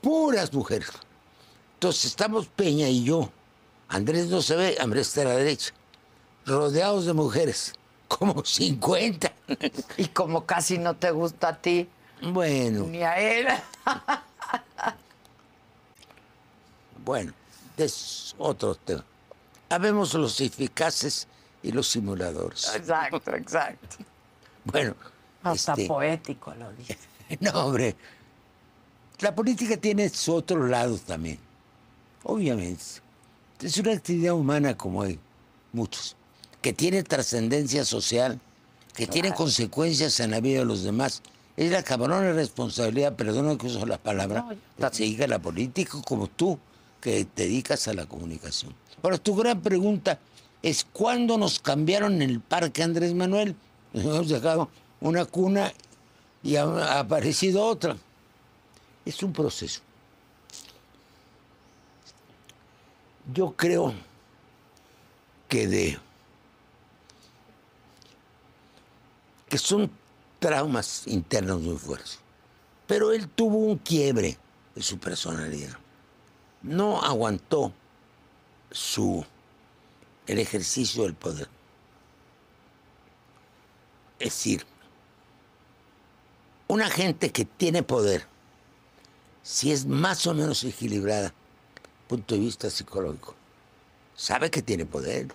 [0.00, 0.88] puras mujeres.
[1.74, 3.30] Entonces estamos Peña y yo.
[3.88, 5.72] Andrés no se ve, Andrés está a la derecha.
[6.46, 7.74] Rodeados de mujeres,
[8.08, 9.32] como 50.
[9.98, 11.88] Y como casi no te gusta a ti,
[12.22, 13.46] Bueno, ni a él.
[17.04, 17.32] bueno,
[17.76, 19.04] es otro tema.
[19.68, 21.26] Habemos los eficaces
[21.62, 22.74] y los simuladores.
[22.74, 23.96] exacto, exacto.
[24.64, 24.94] Bueno,
[25.42, 26.96] Hasta este, poético lo dije.
[27.40, 27.94] No, hombre.
[29.20, 31.38] La política tiene su otro lado también.
[32.24, 32.82] Obviamente.
[33.60, 35.18] Es una actividad humana como hay
[35.72, 36.16] muchos.
[36.60, 38.40] Que tiene trascendencia social,
[38.94, 41.22] que tiene consecuencias en la vida de los demás
[41.56, 44.46] Es la cabrona responsabilidad, perdona que uso la palabra,
[44.78, 46.58] No, que se dedica a la política como tú,
[47.00, 48.74] que te dedicas a la comunicación.
[49.02, 50.18] Ahora, tu gran pregunta
[50.62, 53.56] es, ¿cuándo nos cambiaron el parque Andrés Manuel?
[53.92, 54.68] Nos hemos dejado
[55.00, 55.72] una cuna
[56.42, 57.96] y ha aparecido otra.
[59.04, 59.80] Es un proceso.
[63.32, 63.94] Yo creo
[65.48, 65.98] que de
[69.48, 69.90] que son
[70.38, 72.18] traumas internos muy fuertes.
[72.86, 74.38] Pero él tuvo un quiebre
[74.74, 75.76] de su personalidad.
[76.62, 77.72] No aguantó
[78.70, 79.24] su
[80.26, 81.48] el ejercicio del poder.
[84.18, 84.66] Es decir,
[86.68, 88.26] una gente que tiene poder,
[89.42, 91.34] si es más o menos equilibrada,
[92.06, 93.34] punto de vista psicológico,
[94.14, 95.28] sabe que tiene poder.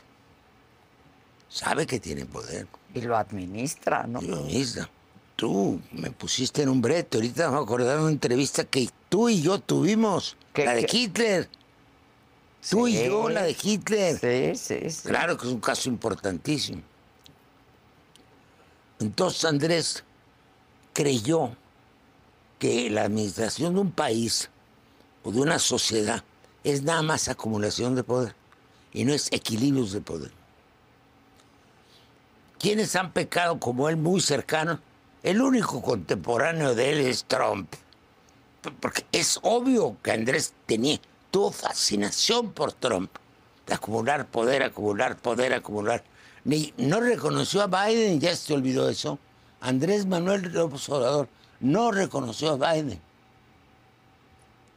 [1.50, 2.68] Sabe que tiene poder.
[2.94, 4.22] Y lo administra, ¿no?
[4.22, 4.90] Yo misma,
[5.36, 7.18] tú me pusiste en un brete.
[7.18, 10.36] Ahorita me acordar de una entrevista que tú y yo tuvimos.
[10.54, 10.98] ¿Qué- la de qué?
[10.98, 11.50] Hitler.
[12.70, 14.20] Tú y yo, la de Hitler.
[14.20, 15.08] Sí, sí, sí.
[15.08, 16.82] Claro que es un caso importantísimo.
[19.00, 20.04] Entonces Andrés
[20.92, 21.56] creyó
[22.60, 24.50] que la administración de un país
[25.24, 26.22] o de una sociedad
[26.66, 28.36] es nada más acumulación de poder
[28.92, 30.32] y no es equilibrios de poder.
[32.60, 34.82] ¿Quiénes han pecado como él muy cercano?
[35.24, 37.74] El único contemporáneo de él es Trump.
[38.80, 41.00] Porque es obvio que Andrés tenía,
[41.32, 43.12] tuvo fascinación por Trump.
[43.68, 46.04] De acumular poder, acumular poder, acumular.
[46.44, 49.18] Ni, no reconoció a Biden, ya se olvidó eso.
[49.62, 51.28] Andrés Manuel López Obrador
[51.60, 53.02] no reconoció a Biden.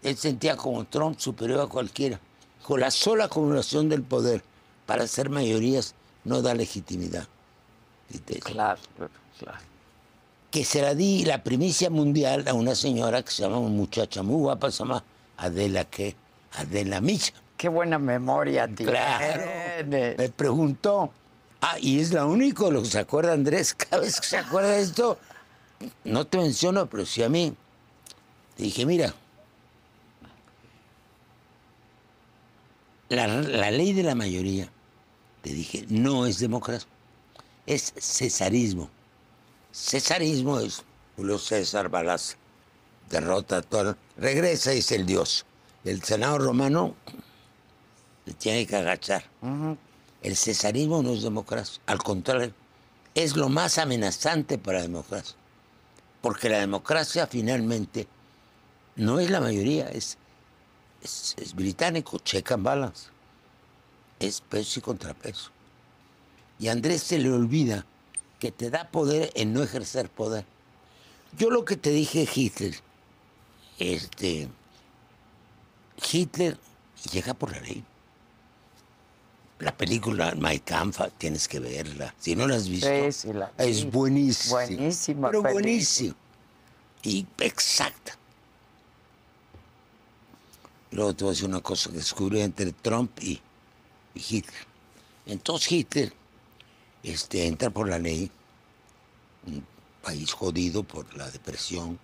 [0.03, 2.19] Él sentía como Trump superior a cualquiera.
[2.63, 4.43] Con la sola acumulación del poder
[4.87, 7.27] para hacer mayorías no da legitimidad.
[8.41, 8.81] Claro,
[9.39, 9.68] claro.
[10.51, 14.23] Que se la di la primicia mundial a una señora que se llama, una muchacha
[14.23, 15.05] muy guapa, se llama
[15.37, 16.17] Adela, ¿qué?
[16.53, 17.33] Adela Micha.
[17.57, 18.95] Qué buena memoria tienes.
[18.95, 19.87] Claro.
[19.87, 21.13] Me preguntó,
[21.61, 24.39] ah, y es la única de lo que se acuerda Andrés, cada vez que se
[24.39, 25.19] acuerda de esto,
[26.05, 27.55] no te menciono, pero sí a mí.
[28.57, 29.15] Le dije, mira,
[33.09, 34.69] la, la ley de la mayoría,
[35.43, 36.89] te dije, no es democracia,
[37.67, 38.91] es cesarismo.
[39.73, 40.83] Cesarismo es
[41.17, 42.37] Julio César Balas,
[43.11, 45.45] derrota a todo, regresa y es el dios.
[45.85, 46.95] El Senado romano
[48.25, 49.25] le tiene que agachar.
[50.23, 52.53] El cesarismo no es democracia, al contrario,
[53.15, 55.37] es lo más amenazante para la democracia.
[56.21, 58.09] Porque la democracia finalmente
[58.97, 60.19] no es la mayoría, es,
[61.03, 63.09] es, es británico, check and balance.
[64.19, 65.51] Es peso y contrapeso.
[66.59, 67.87] Y a Andrés se le olvida
[68.39, 70.45] que te da poder en no ejercer poder.
[71.37, 72.75] Yo lo que te dije Hitler,
[73.79, 74.49] este,
[76.11, 76.57] Hitler
[77.13, 77.85] llega por la ley.
[79.59, 82.15] La película My Kampf, tienes que verla.
[82.21, 84.53] Si no la has visto, Sí, sí, la es buenísima.
[84.53, 85.53] Buenísima Pero película.
[85.53, 86.15] buenísima.
[87.03, 88.17] Y exacta.
[90.93, 93.41] Luego te voy a decir una cosa que descubrí entre Trump y,
[94.15, 94.67] y Hitler.
[95.27, 96.13] Entonces Hitler
[97.03, 98.31] este, entra por la ley,
[99.47, 99.65] un
[100.03, 101.99] país jodido por la depresión,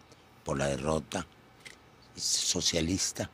[0.44, 1.26] por la derrota,
[2.16, 3.30] socialista,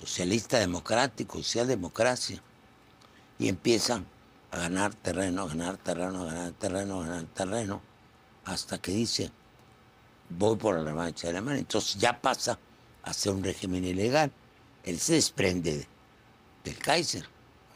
[0.00, 2.42] socialista democrático, socialdemocracia,
[3.38, 4.02] y empieza
[4.50, 7.82] a ganar terreno, a ganar terreno, a ganar terreno, a ganar terreno,
[8.44, 9.30] hasta que dice,
[10.30, 11.60] voy por la revancha de Alemania.
[11.60, 12.58] Entonces ya pasa
[13.02, 14.32] a ser un régimen ilegal.
[14.84, 15.88] Él se desprende de-
[16.64, 17.28] del Kaiser,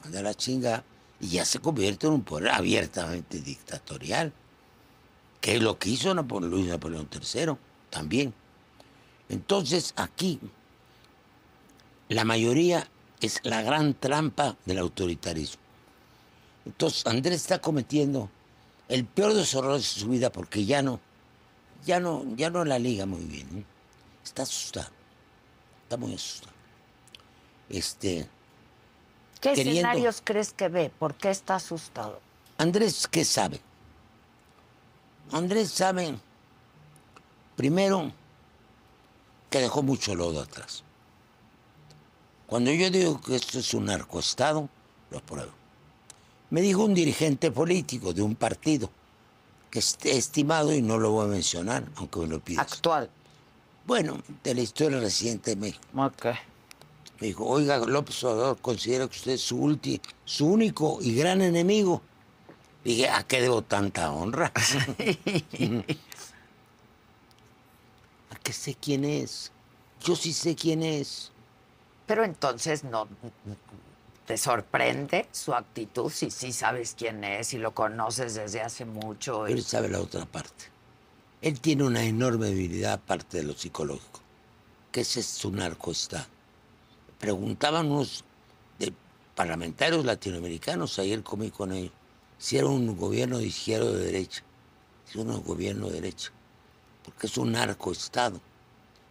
[0.03, 0.85] manda la chinga
[1.22, 4.32] y ya se convierte en un poder abiertamente dictatorial,
[5.40, 7.54] que es lo que hizo Napoleón, Luis Napoleón III
[7.90, 8.35] también.
[9.28, 10.40] Entonces aquí
[12.08, 12.88] la mayoría
[13.20, 15.62] es la gran trampa del autoritarismo.
[16.66, 18.29] Entonces Andrés está cometiendo
[18.88, 20.98] el peor de de su vida porque ya no,
[21.87, 23.46] ya no, ya no la liga muy bien.
[23.58, 23.64] ¿eh?
[24.25, 24.90] Está asustado,
[25.85, 26.52] está muy asustado.
[27.68, 28.29] Este,
[29.43, 30.90] ¿Qué queriendo- escenarios crees que ve?
[30.99, 32.21] ¿Por qué está asustado?
[32.59, 33.61] Andrés, ¿qué sabe?
[35.33, 36.15] Andrés sabe,
[37.57, 38.13] primero,
[39.51, 40.85] que dejó mucho lodo atrás.
[42.47, 44.69] Cuando yo digo que esto es un narcoestado,
[45.11, 45.53] lo pruebo.
[46.51, 48.90] Me dijo un dirigente político de un partido,
[49.71, 52.71] que es estimado y no lo voy a mencionar, aunque me lo pidas.
[52.73, 53.11] Actual.
[53.87, 55.83] Bueno, de la historia reciente de México.
[55.97, 56.27] Ok.
[57.23, 61.40] Me dijo, oiga, López Obrador considera que usted es su, ulti, su único y gran
[61.40, 62.02] enemigo.
[62.83, 64.46] Dije, ¿a qué debo tanta honra?
[68.29, 69.52] ¿A que sé quién es?
[70.00, 71.31] Yo sí sé quién es.
[72.08, 73.06] Pero entonces no
[74.27, 79.46] te sorprende su actitud si sí sabes quién es y lo conoces desde hace mucho.
[79.46, 80.64] Él sabe la otra parte.
[81.40, 84.18] Él tiene una enorme debilidad aparte de lo psicológico,
[84.90, 86.31] que ese es su narcoestado.
[87.23, 88.25] Preguntaban unos
[89.37, 91.92] parlamentarios latinoamericanos, ayer comí con ellos,
[92.37, 94.42] si era un gobierno de izquierda o de derecha.
[95.06, 96.33] Si era un gobierno de derecha,
[97.04, 98.40] porque es un narcoestado.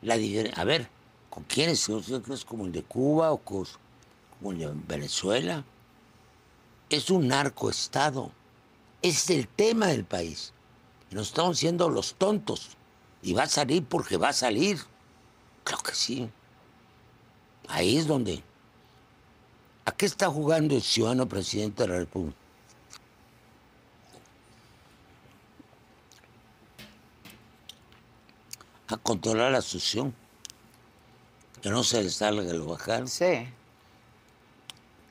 [0.01, 0.89] La a ver,
[1.29, 1.87] ¿con quiénes?
[1.87, 5.63] ¿Es como el de Cuba o como el de Venezuela?
[6.89, 8.29] Es un narcoestado.
[9.01, 10.51] Es el tema del país.
[11.11, 12.71] Nos estamos siendo los tontos.
[13.23, 14.81] Y va a salir porque va a salir.
[15.63, 16.29] Creo que sí.
[17.71, 18.43] Ahí es donde.
[19.85, 22.37] ¿A qué está jugando el ciudadano presidente de la República?
[28.89, 30.13] A controlar la sucesión.
[31.61, 33.07] Que no se le salga el bajar.
[33.07, 33.47] Sí.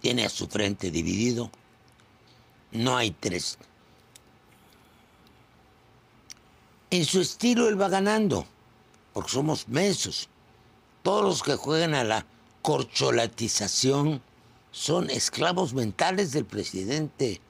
[0.02, 1.50] Tiene a su frente dividido.
[2.72, 3.58] No hay tres
[6.90, 8.44] En su estilo él va ganando,
[9.12, 10.28] porque somos mensos.
[11.02, 12.26] Todos los que juegan a la
[12.62, 14.22] corcholatización
[14.70, 17.40] son esclavos mentales del presidente.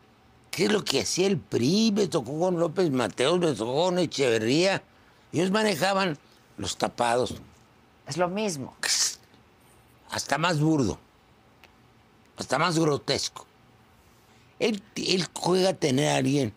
[0.50, 1.92] ¿Qué es lo que hacía el PRI?
[1.92, 4.82] Me tocó con López Mateos, me tocó con Echeverría.
[5.32, 6.18] Ellos manejaban
[6.56, 7.34] los tapados.
[8.06, 8.74] Es lo mismo.
[10.10, 10.98] Hasta más burdo.
[12.36, 13.46] Hasta más grotesco.
[14.58, 16.52] Él, él juega a tener a alguien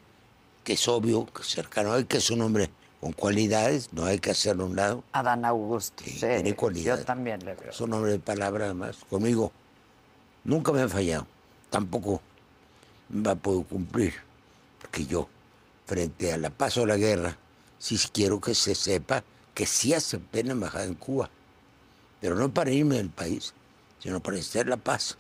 [0.64, 2.70] que es obvio, que cercano a que es un hombre
[3.04, 5.04] con cualidades, no hay que hacerlo a un lado.
[5.12, 7.02] Adán Augusto, sí, tiene cualidades.
[7.02, 7.70] Yo también le veo.
[7.70, 9.00] Es un hombre de palabra, además.
[9.10, 9.52] Conmigo
[10.46, 11.28] nunca me ha fallado.
[11.70, 12.22] Tampoco
[13.14, 14.14] va a poder cumplir.
[14.80, 15.28] Porque yo,
[15.86, 17.38] frente a la paz o la guerra,
[17.78, 19.22] sí quiero que se sepa
[19.54, 21.30] que sí hace pena embajada en Cuba.
[22.22, 23.54] Pero no para irme del país,
[24.00, 25.18] sino para hacer la paz.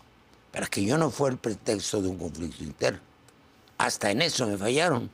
[0.53, 3.01] Para que yo no fuera el pretexto de un conflicto interno.
[3.77, 5.11] Hasta en eso me fallaron.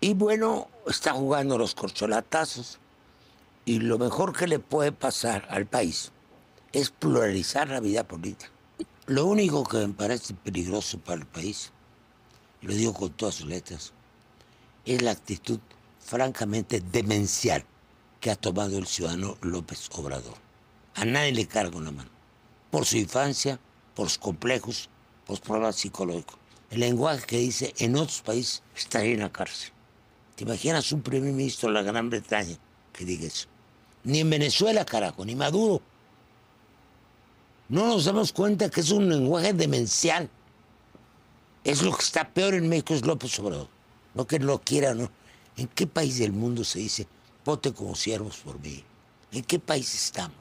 [0.00, 2.78] Y bueno, está jugando los corcholatazos.
[3.64, 6.12] Y lo mejor que le puede pasar al país
[6.72, 8.50] es pluralizar la vida política.
[9.06, 11.72] Lo único que me parece peligroso para el país,
[12.60, 13.92] y lo digo con todas sus letras,
[14.84, 15.58] es la actitud
[15.98, 17.64] francamente demencial
[18.20, 20.34] que ha tomado el ciudadano López Obrador.
[20.94, 22.10] A nadie le cargo la mano.
[22.70, 23.58] Por su infancia,
[23.94, 24.88] por sus complejos,
[25.26, 26.38] por sus problemas psicológicos.
[26.70, 29.72] El lenguaje que dice en otros países estaría en la cárcel.
[30.36, 32.58] ¿Te imaginas un primer ministro de la Gran Bretaña
[32.92, 33.48] que diga eso?
[34.04, 35.80] Ni en Venezuela, carajo, ni Maduro.
[37.70, 40.28] No nos damos cuenta que es un lenguaje demencial.
[41.64, 43.68] Es lo que está peor en México, es López Obrador.
[44.14, 45.10] No que lo quiera, no.
[45.56, 47.08] ¿En qué país del mundo se dice,
[47.42, 48.84] vote como siervos por mí?
[49.32, 50.36] ¿En qué país estamos?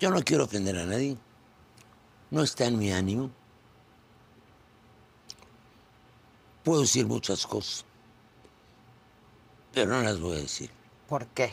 [0.00, 1.16] Yo no quiero ofender a nadie.
[2.30, 3.30] No está en mi ánimo.
[6.64, 7.84] Puedo decir muchas cosas
[9.76, 10.70] pero no las voy a decir.
[11.06, 11.52] ¿Por qué?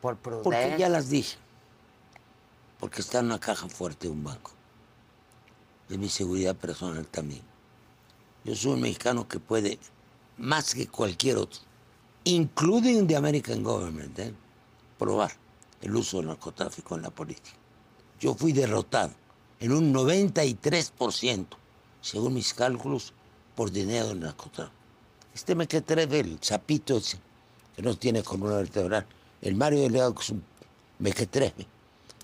[0.00, 0.44] ¿Por prudencia?
[0.44, 1.36] Porque ya las dije.
[2.78, 4.52] Porque está en una caja fuerte de un banco.
[5.88, 7.42] De mi seguridad personal también.
[8.44, 9.80] Yo soy un mexicano que puede,
[10.38, 11.58] más que cualquier otro,
[12.22, 14.32] including the American government, ¿eh?
[14.96, 15.32] probar
[15.82, 17.56] el uso del narcotráfico en la política.
[18.20, 19.12] Yo fui derrotado
[19.58, 21.46] en un 93%,
[22.00, 23.12] según mis cálculos,
[23.56, 24.76] por dinero del narcotráfico.
[25.34, 27.25] Este me quedé del chapito ese,
[27.82, 29.06] no tiene columna vertebral.
[29.42, 30.42] El Mario Delgado, que es un
[30.98, 31.66] mequetrefe,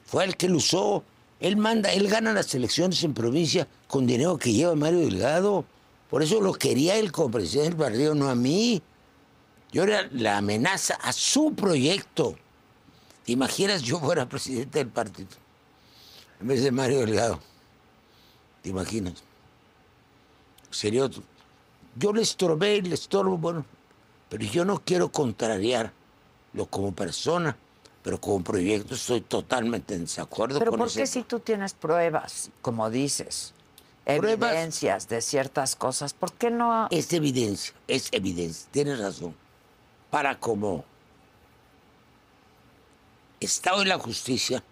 [0.05, 1.05] fue el que lo usó.
[1.41, 5.65] Él manda, él gana las elecciones en provincia con dinero que lleva Mario Delgado.
[6.09, 8.83] Por eso lo quería él como presidente del partido, no a mí.
[9.73, 12.37] Yo era la amenaza a su proyecto.
[13.25, 15.31] ¿Te imaginas yo fuera presidente del partido?
[16.41, 17.41] En vez de Mario Delgado.
[18.63, 19.15] ¿Te imaginas?
[20.71, 21.23] Sería otro.
[21.97, 23.65] Yo le estorbé, le estorbo, bueno,
[24.33, 25.93] pero yo no quiero contrariarlo
[26.71, 27.55] como persona,
[28.03, 32.49] pero como proyecto estoy totalmente en desacuerdo pero con ¿por qué si tú tienes pruebas,
[32.63, 33.53] como dices,
[34.07, 36.89] evidencias de ciertas cosas, por qué no...?
[36.91, 39.37] Es evidencia, es evidencia, tienes razón.
[40.09, 40.87] Para como
[43.39, 44.65] está hoy la justicia,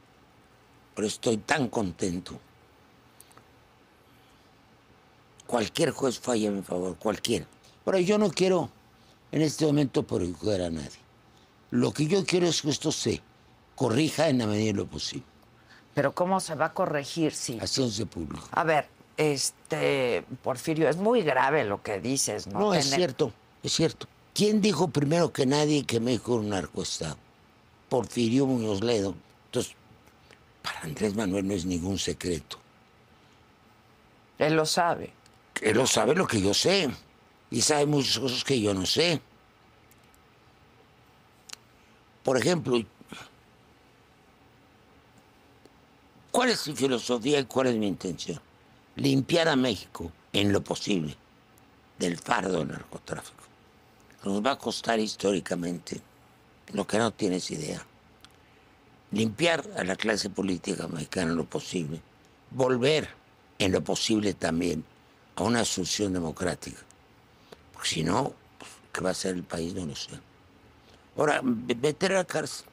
[0.95, 2.41] pero estoy tan contento.
[5.47, 7.45] Cualquier juez falla a mi favor, cualquiera.
[7.85, 8.71] Pero yo no quiero
[9.33, 10.99] en este momento por ayudar a nadie.
[11.71, 13.23] Lo que yo quiero es que esto se
[13.77, 15.25] corrija en la medida de lo posible.
[15.95, 17.59] Pero ¿cómo se va a corregir si...?
[17.59, 18.47] Haciéndose público.
[18.53, 22.59] A ver, este, Porfirio, es muy grave lo que dices, ¿no?
[22.59, 24.07] No, es cierto, es cierto.
[24.35, 27.17] ¿Quién dijo primero que nadie que México era un narcoestado?
[27.89, 29.15] Porfirio Muñoz Ledo.
[29.47, 29.75] Entonces,
[30.63, 32.59] para Andrés Manuel no es ningún secreto.
[34.39, 35.13] Él lo sabe.
[35.61, 36.89] Él lo sabe lo que yo sé.
[37.51, 39.21] Y sabe muchas cosas que yo no sé.
[42.23, 42.79] Por ejemplo,
[46.31, 48.41] ¿cuál es mi filosofía y cuál es mi intención?
[48.97, 51.17] Limpiar a México en lo posible
[51.99, 53.45] del fardo del narcotráfico.
[54.25, 56.01] Nos va a costar históricamente
[56.73, 57.85] lo que no tienes idea.
[59.13, 62.01] Limpiar a la clase política mexicana en lo posible.
[62.51, 63.09] Volver
[63.59, 64.85] en lo posible también
[65.37, 66.79] a una asunción democrática.
[67.81, 69.73] Porque si no, pues, ¿qué va a ser el país?
[69.73, 70.11] No lo sé.
[71.17, 72.67] Ahora, meter a la cárcel.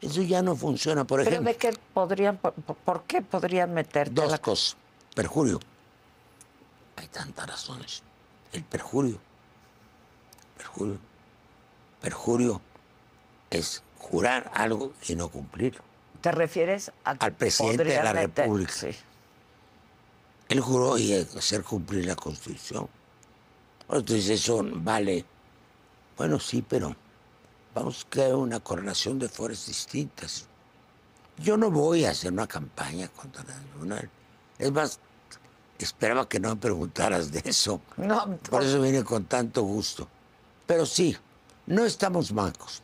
[0.00, 1.52] Eso ya no funciona, por ¿Pero ejemplo.
[1.52, 4.76] de qué podrían, por, por qué podrían meterte a Dos la cosas.
[5.14, 5.60] Perjurio.
[6.96, 8.02] Hay tantas razones.
[8.52, 9.18] El perjurio.
[10.58, 10.98] Perjurio.
[12.00, 12.60] Perjurio
[13.50, 15.82] es jurar algo y no cumplirlo.
[16.22, 18.72] ¿Te refieres a que Al presidente de la meter- República.
[18.72, 18.88] Sí.
[20.52, 22.86] Él juró y hacer cumplir la Constitución.
[23.88, 25.24] Entonces eso vale.
[26.18, 26.94] Bueno, sí, pero
[27.74, 30.44] vamos a crear una correlación de fuerzas distintas.
[31.38, 34.06] Yo no voy a hacer una campaña contra ninguna.
[34.58, 35.00] Es más,
[35.78, 37.80] esperaba que no me preguntaras de eso.
[37.96, 40.06] No, Por eso vine con tanto gusto.
[40.66, 41.16] Pero sí,
[41.64, 42.82] no estamos mancos.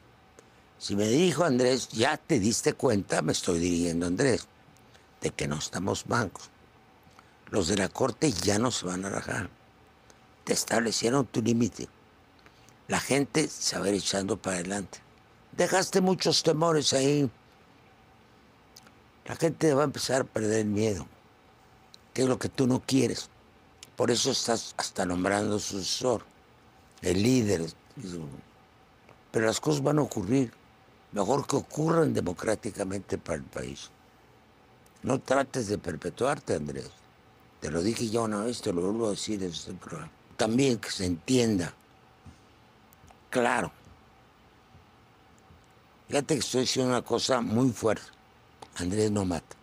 [0.79, 4.49] Si me dirijo a Andrés, ya te diste cuenta, me estoy dirigiendo a Andrés,
[5.21, 6.49] de que no estamos mancos.
[7.51, 9.49] Los de la corte ya no se van a rajar.
[10.45, 11.89] Te establecieron tu límite.
[12.89, 15.01] La gente se va a ir echando para adelante.
[15.57, 17.31] Dejaste muchos temores ahí.
[19.25, 21.07] La gente va a empezar a perder el miedo,
[22.15, 23.29] que es lo que tú no quieres.
[23.97, 26.25] Por eso estás hasta nombrando sucesor,
[27.03, 27.67] el líder.
[29.31, 30.53] Pero las cosas van a ocurrir.
[31.13, 33.91] Mejor que ocurran democráticamente para el país.
[35.03, 36.91] No trates de perpetuarte, Andrés.
[37.61, 40.11] Te lo dije ya una vez, te lo vuelvo a decir en este programa.
[40.37, 41.75] También que se entienda.
[43.31, 43.73] Claro.
[46.09, 48.07] Fíjate que estoy diciendo una cosa muy fuerte.
[48.77, 49.57] Andrés no mata.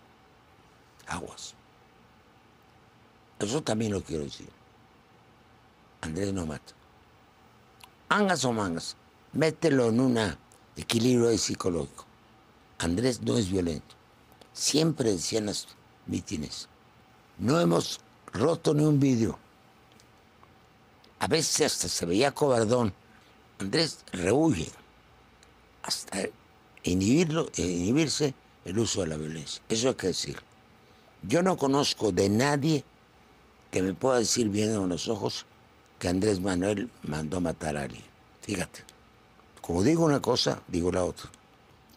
[1.08, 1.54] Aguas.
[3.40, 4.50] Eso también lo quiero decir.
[6.02, 6.74] Andrés no mata.
[8.10, 8.96] Angas o mangas,
[9.34, 10.38] mételo en un
[10.76, 12.06] equilibrio psicológico.
[12.78, 13.96] Andrés no es violento.
[14.54, 15.68] Siempre decían las
[16.06, 16.68] mítines.
[17.38, 18.00] No hemos
[18.34, 19.38] roto ni un vidrio.
[21.20, 22.94] A veces hasta se veía cobardón.
[23.60, 24.70] Andrés rehuye
[25.84, 26.20] hasta
[26.84, 28.34] inhibirlo, eh, inhibirse
[28.66, 29.62] el uso de la violencia.
[29.70, 30.38] Eso hay que decir.
[31.24, 32.84] Yo no conozco de nadie
[33.72, 35.46] que me pueda decir bien en los ojos
[36.00, 38.04] que Andrés Manuel mandó matar a alguien.
[38.42, 38.84] Fíjate.
[39.62, 41.30] Como digo una cosa, digo la otra.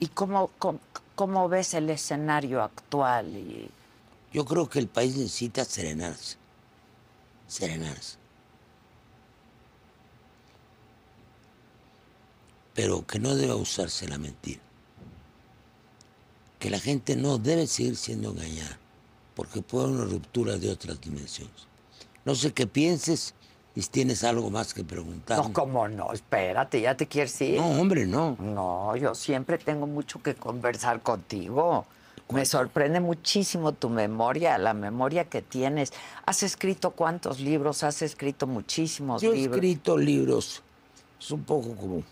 [0.00, 0.50] ¿Y cómo,
[1.14, 3.70] cómo, ves el escenario actual?
[4.38, 6.36] Yo creo que el país necesita serenarse.
[7.48, 8.18] Serenarse.
[12.72, 14.60] Pero que no debe usarse la mentira.
[16.60, 18.78] Que la gente no debe seguir siendo engañada.
[19.34, 21.66] Porque puede haber una ruptura de otras dimensiones.
[22.24, 23.34] No sé qué pienses
[23.74, 25.38] y si tienes algo más que preguntar.
[25.38, 26.12] no, ¿cómo no?
[26.12, 27.58] Espérate, ya te quieres ir.
[27.60, 28.36] No, hombre, no.
[28.38, 31.86] No, yo siempre tengo mucho que conversar contigo.
[32.30, 35.92] Me sorprende muchísimo tu memoria, la memoria que tienes.
[36.26, 37.82] ¿Has escrito cuántos libros?
[37.82, 39.56] Has escrito muchísimos Yo he libros.
[39.56, 40.62] escrito libros.
[41.18, 42.02] Es un poco como.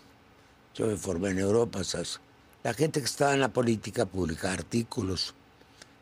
[0.73, 2.19] Yo me formé en Europa, ¿sabes?
[2.63, 5.33] La gente que estaba en la política publicaba artículos,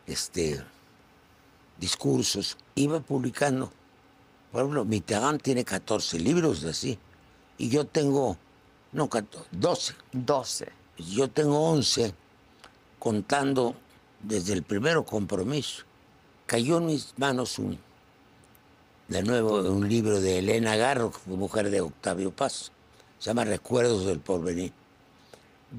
[0.08, 0.64] este,
[1.78, 3.72] discursos, iba publicando.
[4.52, 6.98] Por ejemplo, Mitterrand tiene 14 libros de así.
[7.58, 8.38] Y yo tengo,
[8.94, 9.96] no, 14, 12.
[10.14, 10.72] 12.
[10.98, 12.14] Yo tengo 11
[13.00, 13.76] contando
[14.28, 15.84] desde el primero compromiso.
[16.46, 17.80] Cayó en mis manos un,
[19.08, 22.72] de nuevo, un libro de Elena Garro, mujer de Octavio Paz.
[23.20, 24.74] Se llama Recuerdos del Porvenir.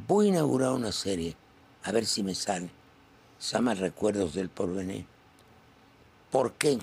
[0.07, 1.36] Voy a inaugurar una serie,
[1.84, 2.70] a ver si me sale.
[3.38, 5.07] Se llama Recuerdos del Porvenir.
[6.30, 6.78] ¿Por qué?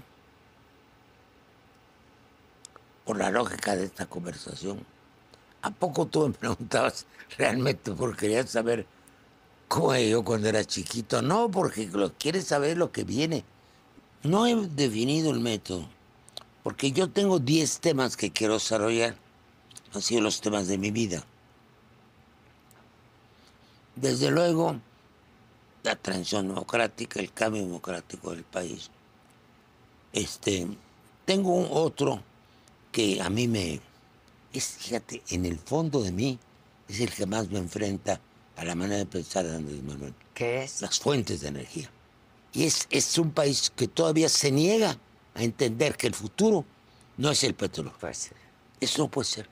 [3.06, 4.86] Por la lógica de esta conversación.
[5.62, 7.06] ¿A poco tú me preguntabas
[7.38, 8.86] realmente porque querías saber
[9.74, 11.24] cómo era yo cuando era chiquito?
[11.24, 13.44] No, porque quieres saber lo que viene.
[14.22, 15.90] No he definido el método,
[16.62, 19.16] porque yo tengo 10 temas que quiero desarrollar.
[19.96, 21.24] Han sido los temas de mi vida.
[23.96, 24.80] Desde luego,
[25.82, 28.92] la transición democrática, el cambio democrático del país.
[30.14, 30.68] Este,
[31.26, 32.22] tengo otro
[32.92, 33.82] que a mí me...
[34.54, 36.38] Es, fíjate, en el fondo de mí
[36.88, 38.22] es el que más me enfrenta
[38.56, 40.14] a la manera de pensar de Andrés Manuel.
[40.34, 40.82] ¿Qué es?
[40.82, 41.90] Las fuentes de energía.
[42.54, 44.98] Y es, es un país que todavía se niega
[45.34, 46.66] a entender que el futuro
[47.18, 47.94] no es el petróleo.
[48.00, 48.32] Pues
[48.80, 49.50] Eso no puede ser.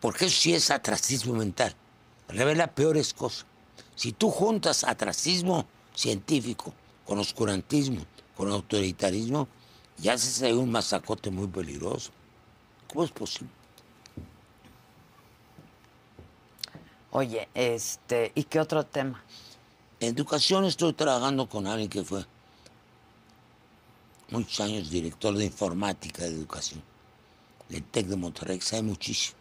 [0.00, 1.74] Porque eso sí es atracismo mental.
[2.28, 3.46] Revela peores cosas.
[3.94, 6.74] Si tú juntas atracismo científico
[7.06, 8.04] con oscurantismo,
[8.36, 9.48] con autoritarismo,
[9.96, 12.10] ya haces ahí un masacote muy peligroso.
[12.88, 13.48] ¿Cómo es posible?
[17.16, 19.24] Oye, este, ¿y qué otro tema?
[20.00, 22.26] Educación estoy trabajando con alguien que fue
[24.28, 26.82] muchos años director de informática de educación
[27.70, 29.38] del TEC de Monterrey, sabe muchísimo.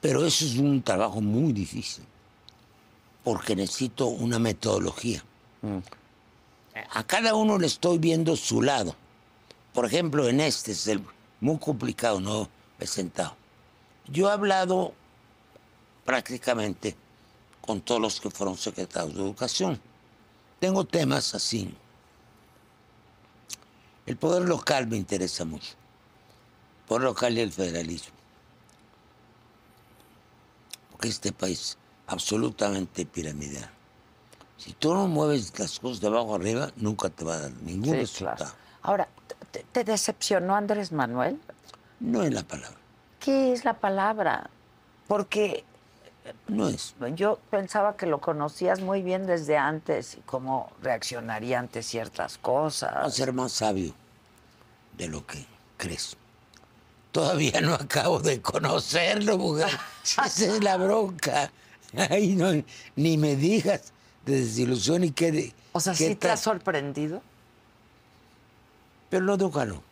[0.00, 2.06] Pero eso es un trabajo muy difícil,
[3.22, 5.22] porque necesito una metodología.
[6.94, 8.96] A cada uno le estoy viendo su lado.
[9.74, 11.04] Por ejemplo, en este es el
[11.42, 12.48] muy complicado, no
[12.80, 13.36] he sentado.
[14.06, 14.94] Yo he hablado
[16.06, 16.96] prácticamente
[17.60, 19.78] con todos los que fueron secretarios de educación.
[20.60, 21.74] Tengo temas así.
[24.06, 25.72] El poder local me interesa mucho.
[26.82, 28.14] El poder local y el federalismo.
[30.92, 31.76] Porque este país
[32.06, 33.68] absolutamente piramidal.
[34.56, 37.94] Si tú no mueves las cosas de abajo arriba, nunca te va a dar ningún
[37.94, 38.36] Sí, resultado.
[38.36, 38.52] claro.
[38.82, 39.08] Ahora,
[39.50, 41.38] ¿te, te decepcionó Andrés Manuel?
[42.00, 42.78] No es la palabra.
[43.20, 44.48] ¿Qué es la palabra?
[45.08, 45.64] Porque
[46.48, 46.94] No es.
[47.14, 52.38] yo pensaba que lo conocías muy bien desde antes y cómo reaccionaría ante ciertas Va
[52.38, 53.14] a cosas.
[53.14, 53.92] ser más sabio
[54.96, 55.44] de lo que
[55.76, 56.16] crees.
[57.12, 59.68] Todavía no acabo de conocerlo, mujer.
[60.04, 61.50] Esa es la bronca.
[62.10, 62.50] Ay, no,
[62.96, 63.92] ni me digas
[64.24, 65.32] de desilusión y qué.
[65.32, 67.22] de- O sea, qué ¿sí te ha sorprendido?
[69.08, 69.82] Pero no de un jalón.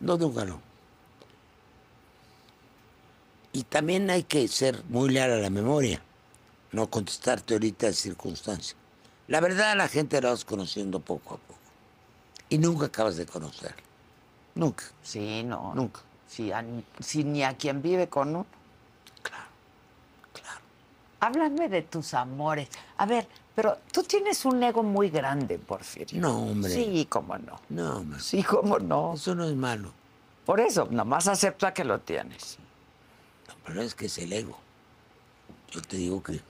[0.00, 0.60] No de un jalón.
[3.58, 6.00] Y también hay que ser muy leal a la memoria,
[6.70, 8.76] no contestarte ahorita de circunstancias.
[9.26, 11.58] La verdad la gente la vas conociendo poco a poco.
[12.50, 13.74] Y nunca acabas de conocer.
[14.54, 14.84] Nunca.
[15.02, 15.74] Sí, no.
[15.74, 16.02] Nunca.
[16.28, 18.46] Sí, a- ni a quien vive con uno.
[19.22, 19.42] Claro.
[20.32, 20.60] Claro.
[21.18, 22.68] Háblame de tus amores.
[22.96, 26.20] A ver, pero tú tienes un ego muy grande, Porfirio.
[26.20, 26.70] No, hombre.
[26.72, 27.60] Sí, cómo no.
[27.70, 28.20] No, hombre.
[28.20, 29.14] Sí, cómo no.
[29.14, 29.90] Eso no es malo.
[30.46, 32.56] Por eso, nomás acepta que lo tienes.
[33.48, 34.58] Lo problema es que es el ego.
[35.70, 36.40] Yo te digo que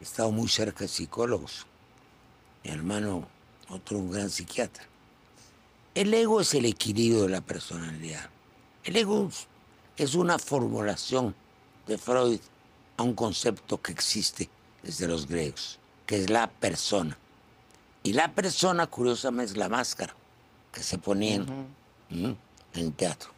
[0.00, 1.66] he estado muy cerca de psicólogos.
[2.64, 3.26] Mi hermano,
[3.68, 4.84] otro un gran psiquiatra.
[5.94, 8.28] El ego es el equilibrio de la personalidad.
[8.84, 9.30] El ego
[9.96, 11.34] es- una formulación
[11.86, 12.40] de Freud
[12.96, 14.48] a un concepto que existe
[14.82, 17.16] desde los griegos, que es la persona.
[18.04, 20.14] Y la persona, curiosamente, es la máscara
[20.72, 21.46] que se ponían
[22.10, 22.36] ¿m?
[22.74, 23.30] En el teatro.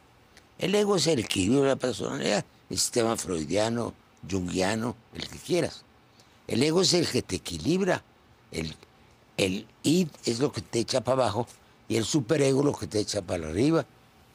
[0.59, 3.95] El ego es el equilibrio de la personalidad, el sistema freudiano,
[4.31, 5.85] junguiano, el que quieras.
[6.47, 8.03] El ego es el que te equilibra.
[8.51, 8.75] El,
[9.37, 11.47] el id es lo que te echa para abajo
[11.89, 13.87] y el superego lo que te echa para arriba.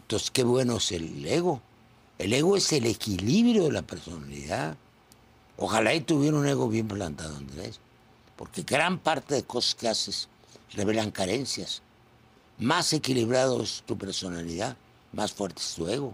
[0.02, 1.62] Entonces, qué bueno es el ego.
[2.18, 4.78] El ego es el equilibrio de la personalidad.
[5.58, 7.80] Ojalá y tuviera un ego bien plantado, Andrés.
[8.36, 10.28] Porque gran parte de cosas que haces
[10.74, 11.82] revelan carencias.
[12.58, 14.78] Más equilibrado es tu personalidad,
[15.16, 16.14] más fuerte es tu ego.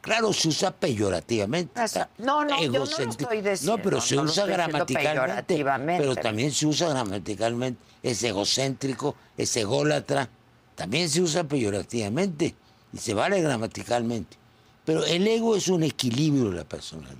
[0.00, 1.82] Claro, se usa peyorativamente.
[1.82, 5.62] Está no, no, yo no lo estoy diciendo, No, pero se no usa gramaticalmente.
[5.98, 7.80] Pero también se usa gramaticalmente.
[8.02, 10.28] Es egocéntrico, es ególatra.
[10.74, 12.54] También se usa peyorativamente.
[12.92, 14.36] Y se vale gramaticalmente.
[14.84, 17.14] Pero el ego es un equilibrio de la personalidad.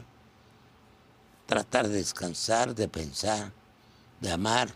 [1.46, 3.52] Tratar de descansar, de pensar,
[4.20, 4.70] de amar,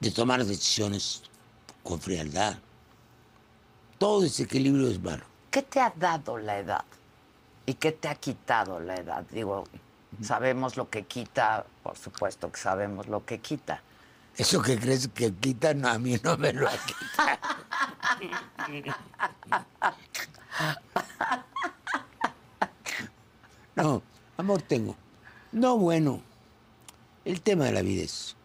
[0.00, 1.22] de tomar decisiones
[1.82, 2.58] con frialdad.
[3.98, 5.24] Todo ese equilibrio es malo.
[5.50, 6.84] ¿Qué te ha dado la edad?
[7.66, 9.24] ¿Y qué te ha quitado la edad?
[9.30, 9.64] Digo,
[10.22, 13.82] sabemos lo que quita, por supuesto que sabemos lo que quita.
[14.36, 17.38] Eso que crees que quita, no, a mí no me lo ha quitado.
[23.76, 24.02] No,
[24.36, 24.96] amor tengo.
[25.52, 26.20] No, bueno,
[27.24, 28.36] el tema de la vida es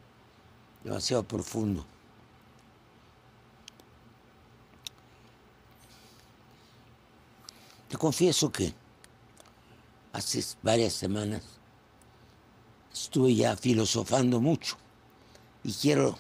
[0.83, 1.85] demasiado profundo.
[7.97, 8.73] Confieso que
[10.13, 11.41] hace varias semanas
[12.93, 14.77] estuve ya filosofando mucho
[15.63, 16.17] y quiero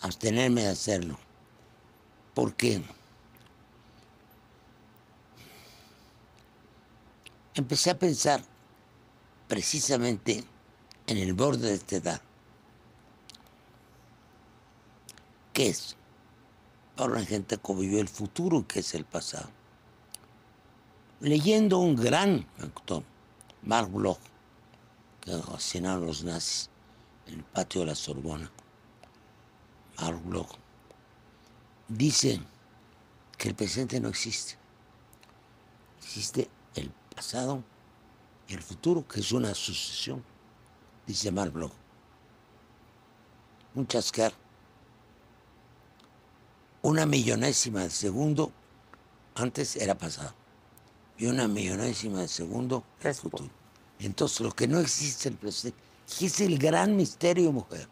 [0.00, 1.18] abstenerme de hacerlo
[2.34, 2.82] porque
[7.54, 8.42] empecé a pensar
[9.48, 10.44] precisamente
[11.06, 12.22] en el borde de esta edad.
[15.52, 15.96] ¿Qué es?
[16.96, 19.55] Para la gente como yo el futuro, que es el pasado.
[21.20, 23.02] Leyendo un gran actor,
[23.62, 24.18] Mark Bloch,
[25.22, 26.68] que asesinaron los nazis
[27.26, 28.50] en el patio de la Sorbona.
[29.98, 30.50] Mark Bloch
[31.88, 32.38] dice
[33.38, 34.58] que el presente no existe.
[36.02, 37.62] Existe el pasado
[38.46, 40.22] y el futuro, que es una sucesión,
[41.06, 41.72] dice Mark Bloch.
[43.74, 44.34] Un chascar.
[46.82, 48.52] Una millonésima de segundo
[49.34, 50.34] antes era pasado.
[51.18, 53.48] Y una millonésima de segundo el Es futuro.
[53.98, 55.78] Entonces, lo que no existe es el presente.
[56.20, 57.88] Es el gran misterio, mujer.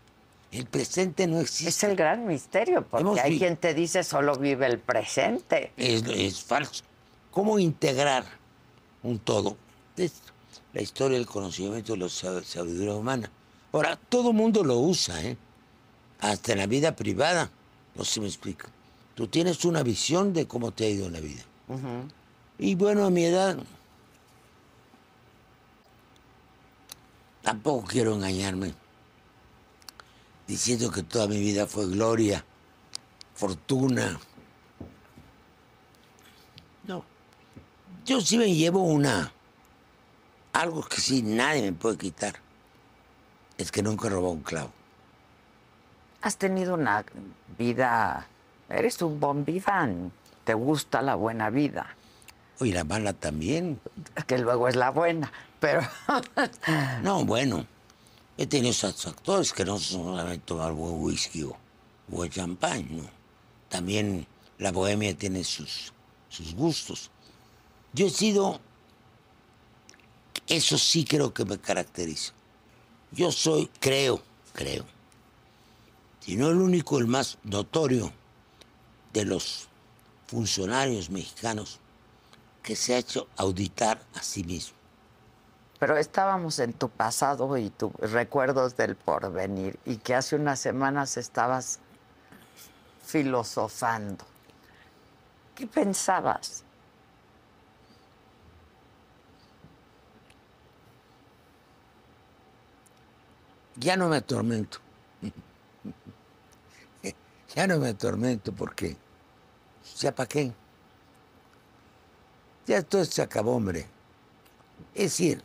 [0.53, 1.69] El presente no existe.
[1.71, 5.73] Es el gran misterio, porque Hemos hay vi- quien te dice solo vive el presente.
[5.77, 6.85] es, es falso.
[7.31, 8.25] ¿Cómo integrar
[9.03, 9.57] un todo?
[9.97, 10.13] Es
[10.73, 13.31] la historia del conocimiento de la sab- sabiduría humana.
[13.73, 15.37] Ahora, todo mundo lo usa, ¿eh?
[16.21, 17.51] Hasta en la vida privada.
[17.97, 18.69] No se me explica.
[19.17, 21.43] Tú tienes una visión de cómo te ha ido en la vida.
[22.59, 23.59] Y bueno, a mi edad,
[27.43, 28.75] tampoco quiero engañarme
[30.47, 32.45] diciendo que toda mi vida fue gloria,
[33.35, 34.19] fortuna.
[36.87, 37.05] No.
[38.05, 39.33] Yo sí me llevo una.
[40.53, 42.35] Algo que sí nadie me puede quitar.
[43.59, 44.71] Es que nunca he robado un clavo.
[46.21, 47.05] Has tenido una
[47.59, 48.27] vida,
[48.69, 50.13] eres un bon vivant,
[50.45, 51.95] te gusta la buena vida,
[52.61, 53.81] Oye, la mala también.
[54.27, 55.83] que luego es la buena, pero
[57.03, 57.67] No, bueno.
[58.37, 61.57] He tenido esos actores que no solamente tomar buen whisky o
[62.09, 63.05] buen champán, no.
[63.69, 64.27] También
[64.59, 65.93] la bohemia tiene sus,
[66.29, 67.11] sus gustos.
[67.93, 68.61] Yo he sido,
[70.49, 72.33] eso sí creo que me caracteriza.
[73.13, 74.21] Yo soy, creo,
[74.53, 74.85] creo,
[76.19, 78.13] si no el único, el más notorio
[79.13, 79.69] de los
[80.27, 81.79] funcionarios mexicanos
[82.65, 84.77] que se ha hecho auditar a sí mismo.
[85.79, 91.17] pero estábamos en tu pasado y tus recuerdos del porvenir y que hace unas semanas
[91.17, 91.79] estabas
[93.05, 94.25] filosofando.
[95.55, 96.65] ¿Qué pensabas?
[103.77, 104.79] ya no me atormento.
[107.55, 108.97] ya no me atormento porque,
[109.99, 110.53] ¿ya para qué?
[112.67, 113.87] Ya todo se acabó, hombre.
[114.95, 115.43] Es decir,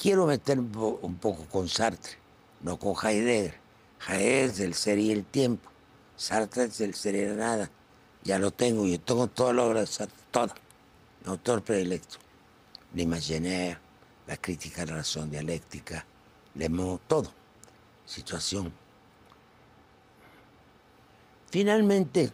[0.00, 2.12] quiero meter un, po- un poco con Sartre,
[2.62, 3.54] no con Heidegger.
[4.08, 5.70] Heidegger es del ser y el tiempo.
[6.16, 7.70] Sartre es del ser y la nada.
[8.24, 10.54] Ya lo tengo, yo tengo toda la obra de Sartre, toda.
[11.24, 12.16] Mi autor predilecto.
[12.94, 13.78] L'imaginaire,
[14.26, 16.04] la crítica de la razón dialéctica,
[16.54, 17.30] Le Mans, todo.
[18.06, 18.72] Situación.
[21.50, 22.30] Finalmente,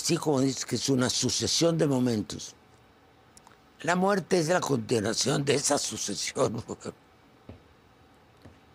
[0.00, 2.54] así como dices que es una sucesión de momentos,
[3.82, 6.62] la muerte es la continuación de esa sucesión.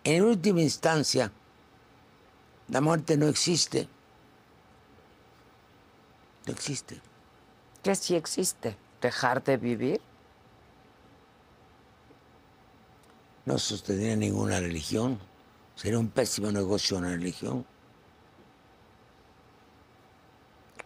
[0.07, 1.32] En última instancia,
[2.67, 3.88] la muerte no existe.
[6.45, 7.01] No existe.
[7.82, 8.78] ¿Qué sí existe?
[9.01, 9.99] ¿Dejar de vivir?
[13.45, 15.17] No sostendría ninguna religión.
[15.76, 17.65] Sería un pésimo negocio una religión.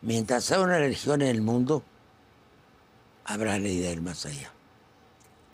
[0.02, 1.84] Mientras haya una religión en el mundo,
[3.26, 4.52] habrá la idea del más allá.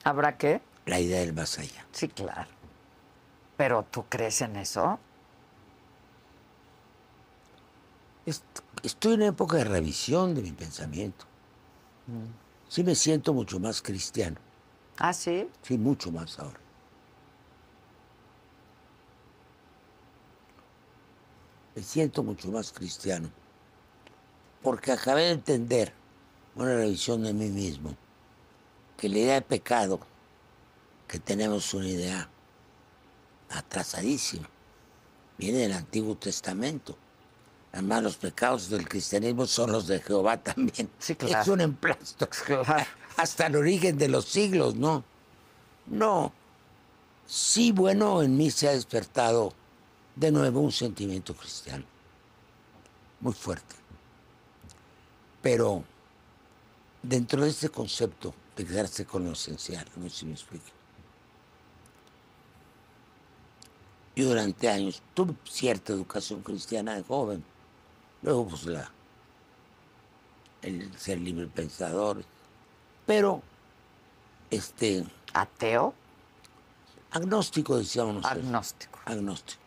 [0.04, 0.62] ¿Habrá qué?
[0.86, 1.86] La idea del más allá.
[1.92, 2.50] Sí, claro.
[3.58, 5.00] ¿Pero tú crees en eso?
[8.26, 8.44] Est-
[8.84, 11.26] Estoy en una época de revisión de mi pensamiento.
[12.70, 14.38] Sí me siento mucho más cristiano.
[14.98, 15.50] Ah, sí.
[15.64, 16.60] Sí, mucho más ahora.
[21.76, 23.30] Me siento mucho más cristiano.
[24.66, 25.94] Porque acabé de entender,
[26.56, 27.96] una revisión de mí mismo,
[28.98, 30.00] que la idea de pecado,
[31.08, 32.28] que tenemos una idea
[33.52, 34.50] atrasadísima,
[35.38, 36.98] viene del Antiguo Testamento.
[37.74, 40.90] Además, los pecados del cristianismo son los de Jehová también.
[40.98, 41.44] Sí, claro.
[41.44, 42.28] Es un emplasto.
[42.28, 42.66] Claro.
[43.18, 45.04] Hasta el origen de los siglos, ¿no?
[45.86, 46.34] No.
[47.28, 49.54] Sí, bueno, en mí se ha despertado
[50.16, 51.86] de nuevo un sentimiento cristiano.
[53.20, 53.85] Muy fuerte.
[55.46, 55.84] Pero
[57.04, 60.66] dentro de este concepto de quedarse con lo esencial, no sé si me explico.
[64.16, 67.44] Yo durante años tuve cierta educación cristiana de joven.
[68.24, 68.90] Luego, pues la,
[70.64, 72.24] el ser libre pensador,
[73.06, 73.44] pero
[74.50, 75.94] este ¿Ateo?
[77.12, 78.46] agnóstico decíamos nosotros.
[78.46, 79.00] Agnóstico.
[79.06, 79.62] agnóstico.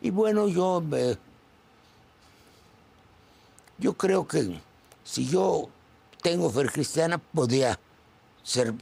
[0.00, 1.18] Y bueno, yo eh,
[3.78, 4.60] yo creo que
[5.04, 5.68] si yo
[6.22, 7.78] tengo fe cristiana, podría
[8.42, 8.74] ser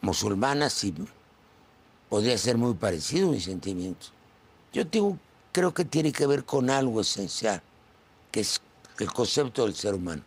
[0.00, 0.94] musulmana, si
[2.08, 4.12] podría ser muy parecido mis sentimientos.
[4.72, 5.18] Yo tengo,
[5.52, 7.62] creo que tiene que ver con algo esencial,
[8.30, 8.60] que es
[8.98, 10.22] el concepto del ser humano.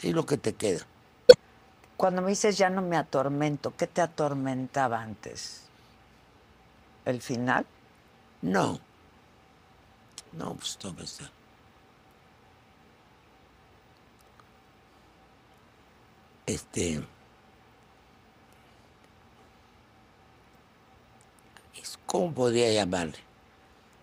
[0.00, 0.86] Es lo que te queda.
[1.96, 5.62] Cuando me dices ya no me atormento, ¿qué te atormentaba antes?
[7.04, 7.64] ¿El final?
[8.42, 8.78] No.
[10.32, 11.30] No, pues todo está.
[16.46, 17.02] Este.
[21.80, 23.18] es- ¿Cómo podría llamarle?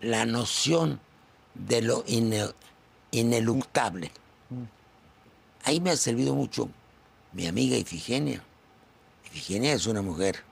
[0.01, 0.99] La noción
[1.53, 2.53] de lo ine-
[3.11, 4.11] ineluctable.
[5.63, 6.69] Ahí me ha servido mucho
[7.31, 8.43] mi amiga Ifigenia.
[9.25, 10.43] Ifigenia es una mujer,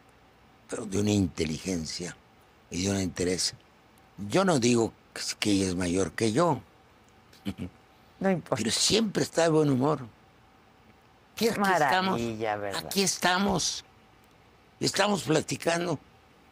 [0.70, 2.16] pero de una inteligencia
[2.70, 3.54] y de un interés.
[4.30, 4.94] Yo no digo
[5.40, 6.62] que ella es mayor que yo,
[8.20, 8.56] No importa.
[8.56, 10.08] pero siempre está de buen humor.
[11.36, 12.86] Qué Aquí estamos, ¿verdad?
[12.86, 13.86] Aquí estamos.
[14.80, 16.00] Estamos platicando.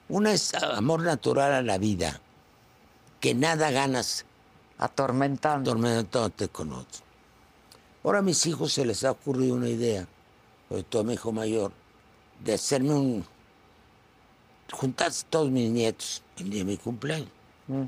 [0.07, 2.19] Una es amor natural a la vida,
[3.19, 4.25] que nada ganas
[4.79, 5.71] Atormentando.
[5.71, 7.01] atormentándote con otro.
[8.03, 10.07] Ahora a mis hijos se les ha ocurrido una idea,
[10.69, 11.71] sobre todo a mi hijo mayor,
[12.43, 13.25] de hacerme un...
[14.71, 17.29] juntarse todos mis nietos el día de mi cumpleaños.
[17.67, 17.83] Mm.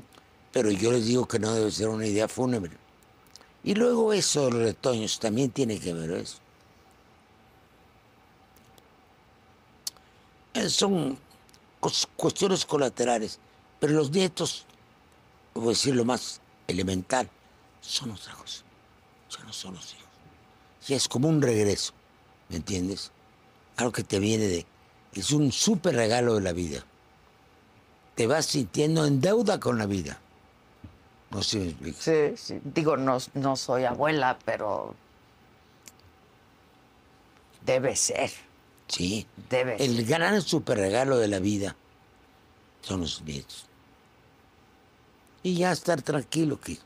[0.52, 2.76] Pero yo les digo que no debe ser una idea fúnebre.
[3.64, 6.41] Y luego eso, los retoños, también tiene que ver eso.
[10.68, 11.18] Son
[12.16, 13.38] cuestiones colaterales,
[13.80, 14.66] pero los nietos,
[15.54, 17.28] voy a decir lo más elemental,
[17.80, 18.62] son otra cosa.
[19.30, 20.08] Ya no son los hijos.
[20.86, 21.92] Ya es como un regreso,
[22.48, 23.10] ¿me entiendes?
[23.76, 24.66] Algo que te viene de...
[25.14, 26.84] Es un súper regalo de la vida.
[28.14, 30.20] Te vas sintiendo en deuda con la vida.
[31.30, 31.98] No sé si me explico.
[32.00, 32.60] Sí, sí.
[32.62, 34.94] Digo, no, no soy abuela, pero
[37.64, 38.30] debe ser.
[38.92, 39.26] Sí.
[39.48, 39.90] Debe ser.
[39.90, 41.74] El gran super regalo de la vida
[42.82, 43.66] son los nietos.
[45.42, 46.78] Y ya estar tranquilo que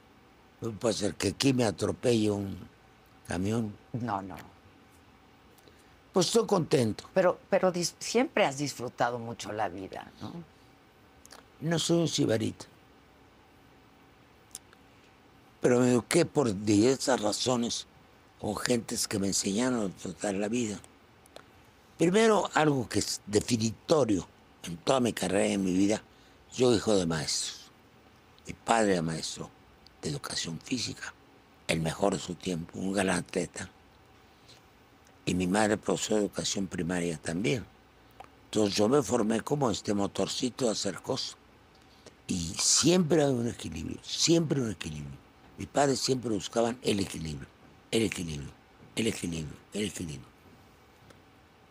[0.60, 2.56] no puede ser que aquí me atropelle un
[3.26, 3.74] camión.
[3.92, 4.36] No, no.
[6.12, 7.10] Pues estoy contento.
[7.12, 10.32] Pero, pero siempre has disfrutado mucho la vida, ¿no?
[11.60, 12.66] No soy un sibarita.
[15.60, 17.86] Pero me eduqué por diversas razones
[18.40, 20.78] con gentes que me enseñaron a disfrutar la vida.
[21.98, 24.28] Primero, algo que es definitorio
[24.64, 26.02] en toda mi carrera y en mi vida.
[26.54, 27.70] Yo hijo de maestros.
[28.46, 29.48] Mi padre era maestro
[30.02, 31.14] de educación física,
[31.66, 33.70] el mejor de su tiempo, un gran atleta.
[35.24, 37.64] Y mi madre profesor de educación primaria también.
[38.44, 41.38] Entonces yo me formé como este motorcito de hacer cosas.
[42.26, 45.18] Y siempre hay un equilibrio, siempre un equilibrio.
[45.56, 47.48] Mis padres siempre buscaban el equilibrio,
[47.90, 48.50] el equilibrio,
[48.96, 50.35] el equilibrio, el equilibrio.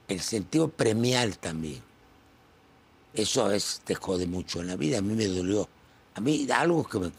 [0.07, 1.81] El sentido premial también.
[3.13, 4.99] Eso a veces te jode mucho en la vida.
[4.99, 5.67] A mí me dolió.
[6.15, 7.11] A mí algo que me,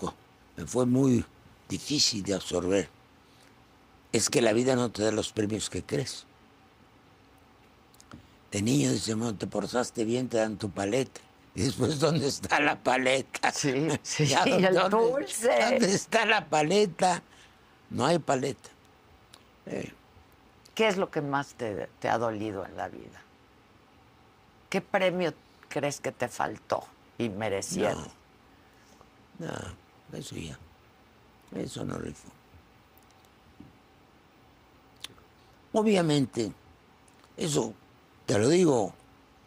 [0.66, 1.24] fue muy
[1.68, 2.88] difícil de absorber
[4.12, 6.24] es que la vida no te da los premios que crees.
[8.52, 11.20] De niño dice, no te portaste bien, te dan tu paleta.
[11.54, 13.50] Y después, ¿dónde está la paleta?
[13.50, 15.48] Sí, sí, Ya, el ¿dónde- dulce.
[15.70, 17.22] ¿Dónde está la paleta?
[17.90, 18.70] No hay paleta.
[20.76, 23.22] ¿Qué es lo que más te, ha dolido en la vida?
[24.68, 25.32] ¿Qué premio
[25.70, 26.84] crees que te faltó
[27.16, 28.06] y merecieron?
[29.38, 29.48] No,
[30.12, 30.58] eso ya.
[31.54, 32.28] Eso no rifó.
[35.72, 36.52] Obviamente,
[37.38, 37.72] eso
[38.26, 38.92] te lo digo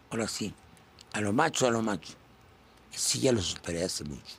[0.10, 0.52] ahora sí,
[1.14, 2.14] a lo macho, a lo macho.
[2.90, 4.36] Sí, ya lo superé hace mucho.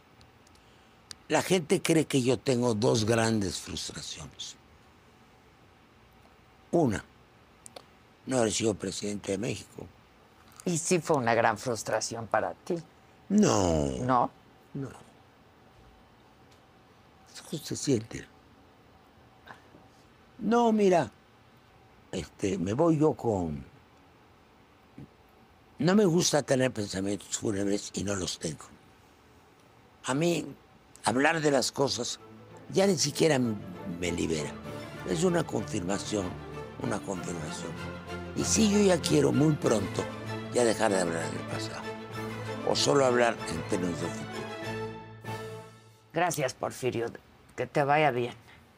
[1.29, 4.57] La gente cree que yo tengo dos grandes frustraciones.
[6.73, 7.05] Una,
[8.27, 9.87] no haber sido presidente de México.
[10.65, 12.77] Y sí fue una gran frustración para ti,
[13.29, 14.31] No, ¿no?
[14.75, 14.89] No.
[17.53, 18.27] Eso se siente.
[20.39, 21.11] No, mira,
[22.13, 23.65] este, me voy yo con.
[25.79, 28.65] No me gusta tener pensamientos fúnebres y no los tengo.
[30.05, 30.47] A mí,
[31.05, 32.21] hablar de las cosas
[32.73, 34.53] ya ni siquiera me libera.
[35.09, 36.29] Es una confirmación,
[36.83, 37.73] una confirmación.
[38.37, 40.05] Y si yo ya quiero muy pronto
[40.53, 41.83] ya dejar de hablar del pasado,
[42.69, 44.31] o solo hablar en términos de futuro.
[46.13, 47.07] Gracias, Porfirio.
[47.57, 48.35] Que te vaya bien.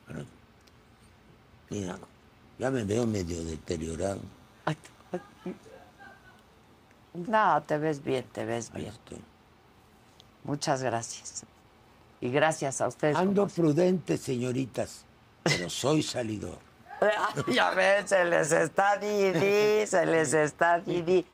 [0.06, 0.24] Bueno,
[1.70, 1.98] mira,
[2.58, 4.20] ya me veo medio deteriorado.
[7.14, 8.92] No, te ves bien, te ves Ahí bien.
[8.94, 9.20] Estoy.
[10.44, 11.44] Muchas gracias.
[12.20, 13.16] Y gracias a ustedes.
[13.16, 15.04] Ando prudente, señoritas,
[15.42, 16.58] pero soy salidor.
[17.48, 21.26] ya ven, se les está Didi, se les está Didi.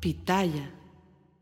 [0.00, 0.75] Pitaya.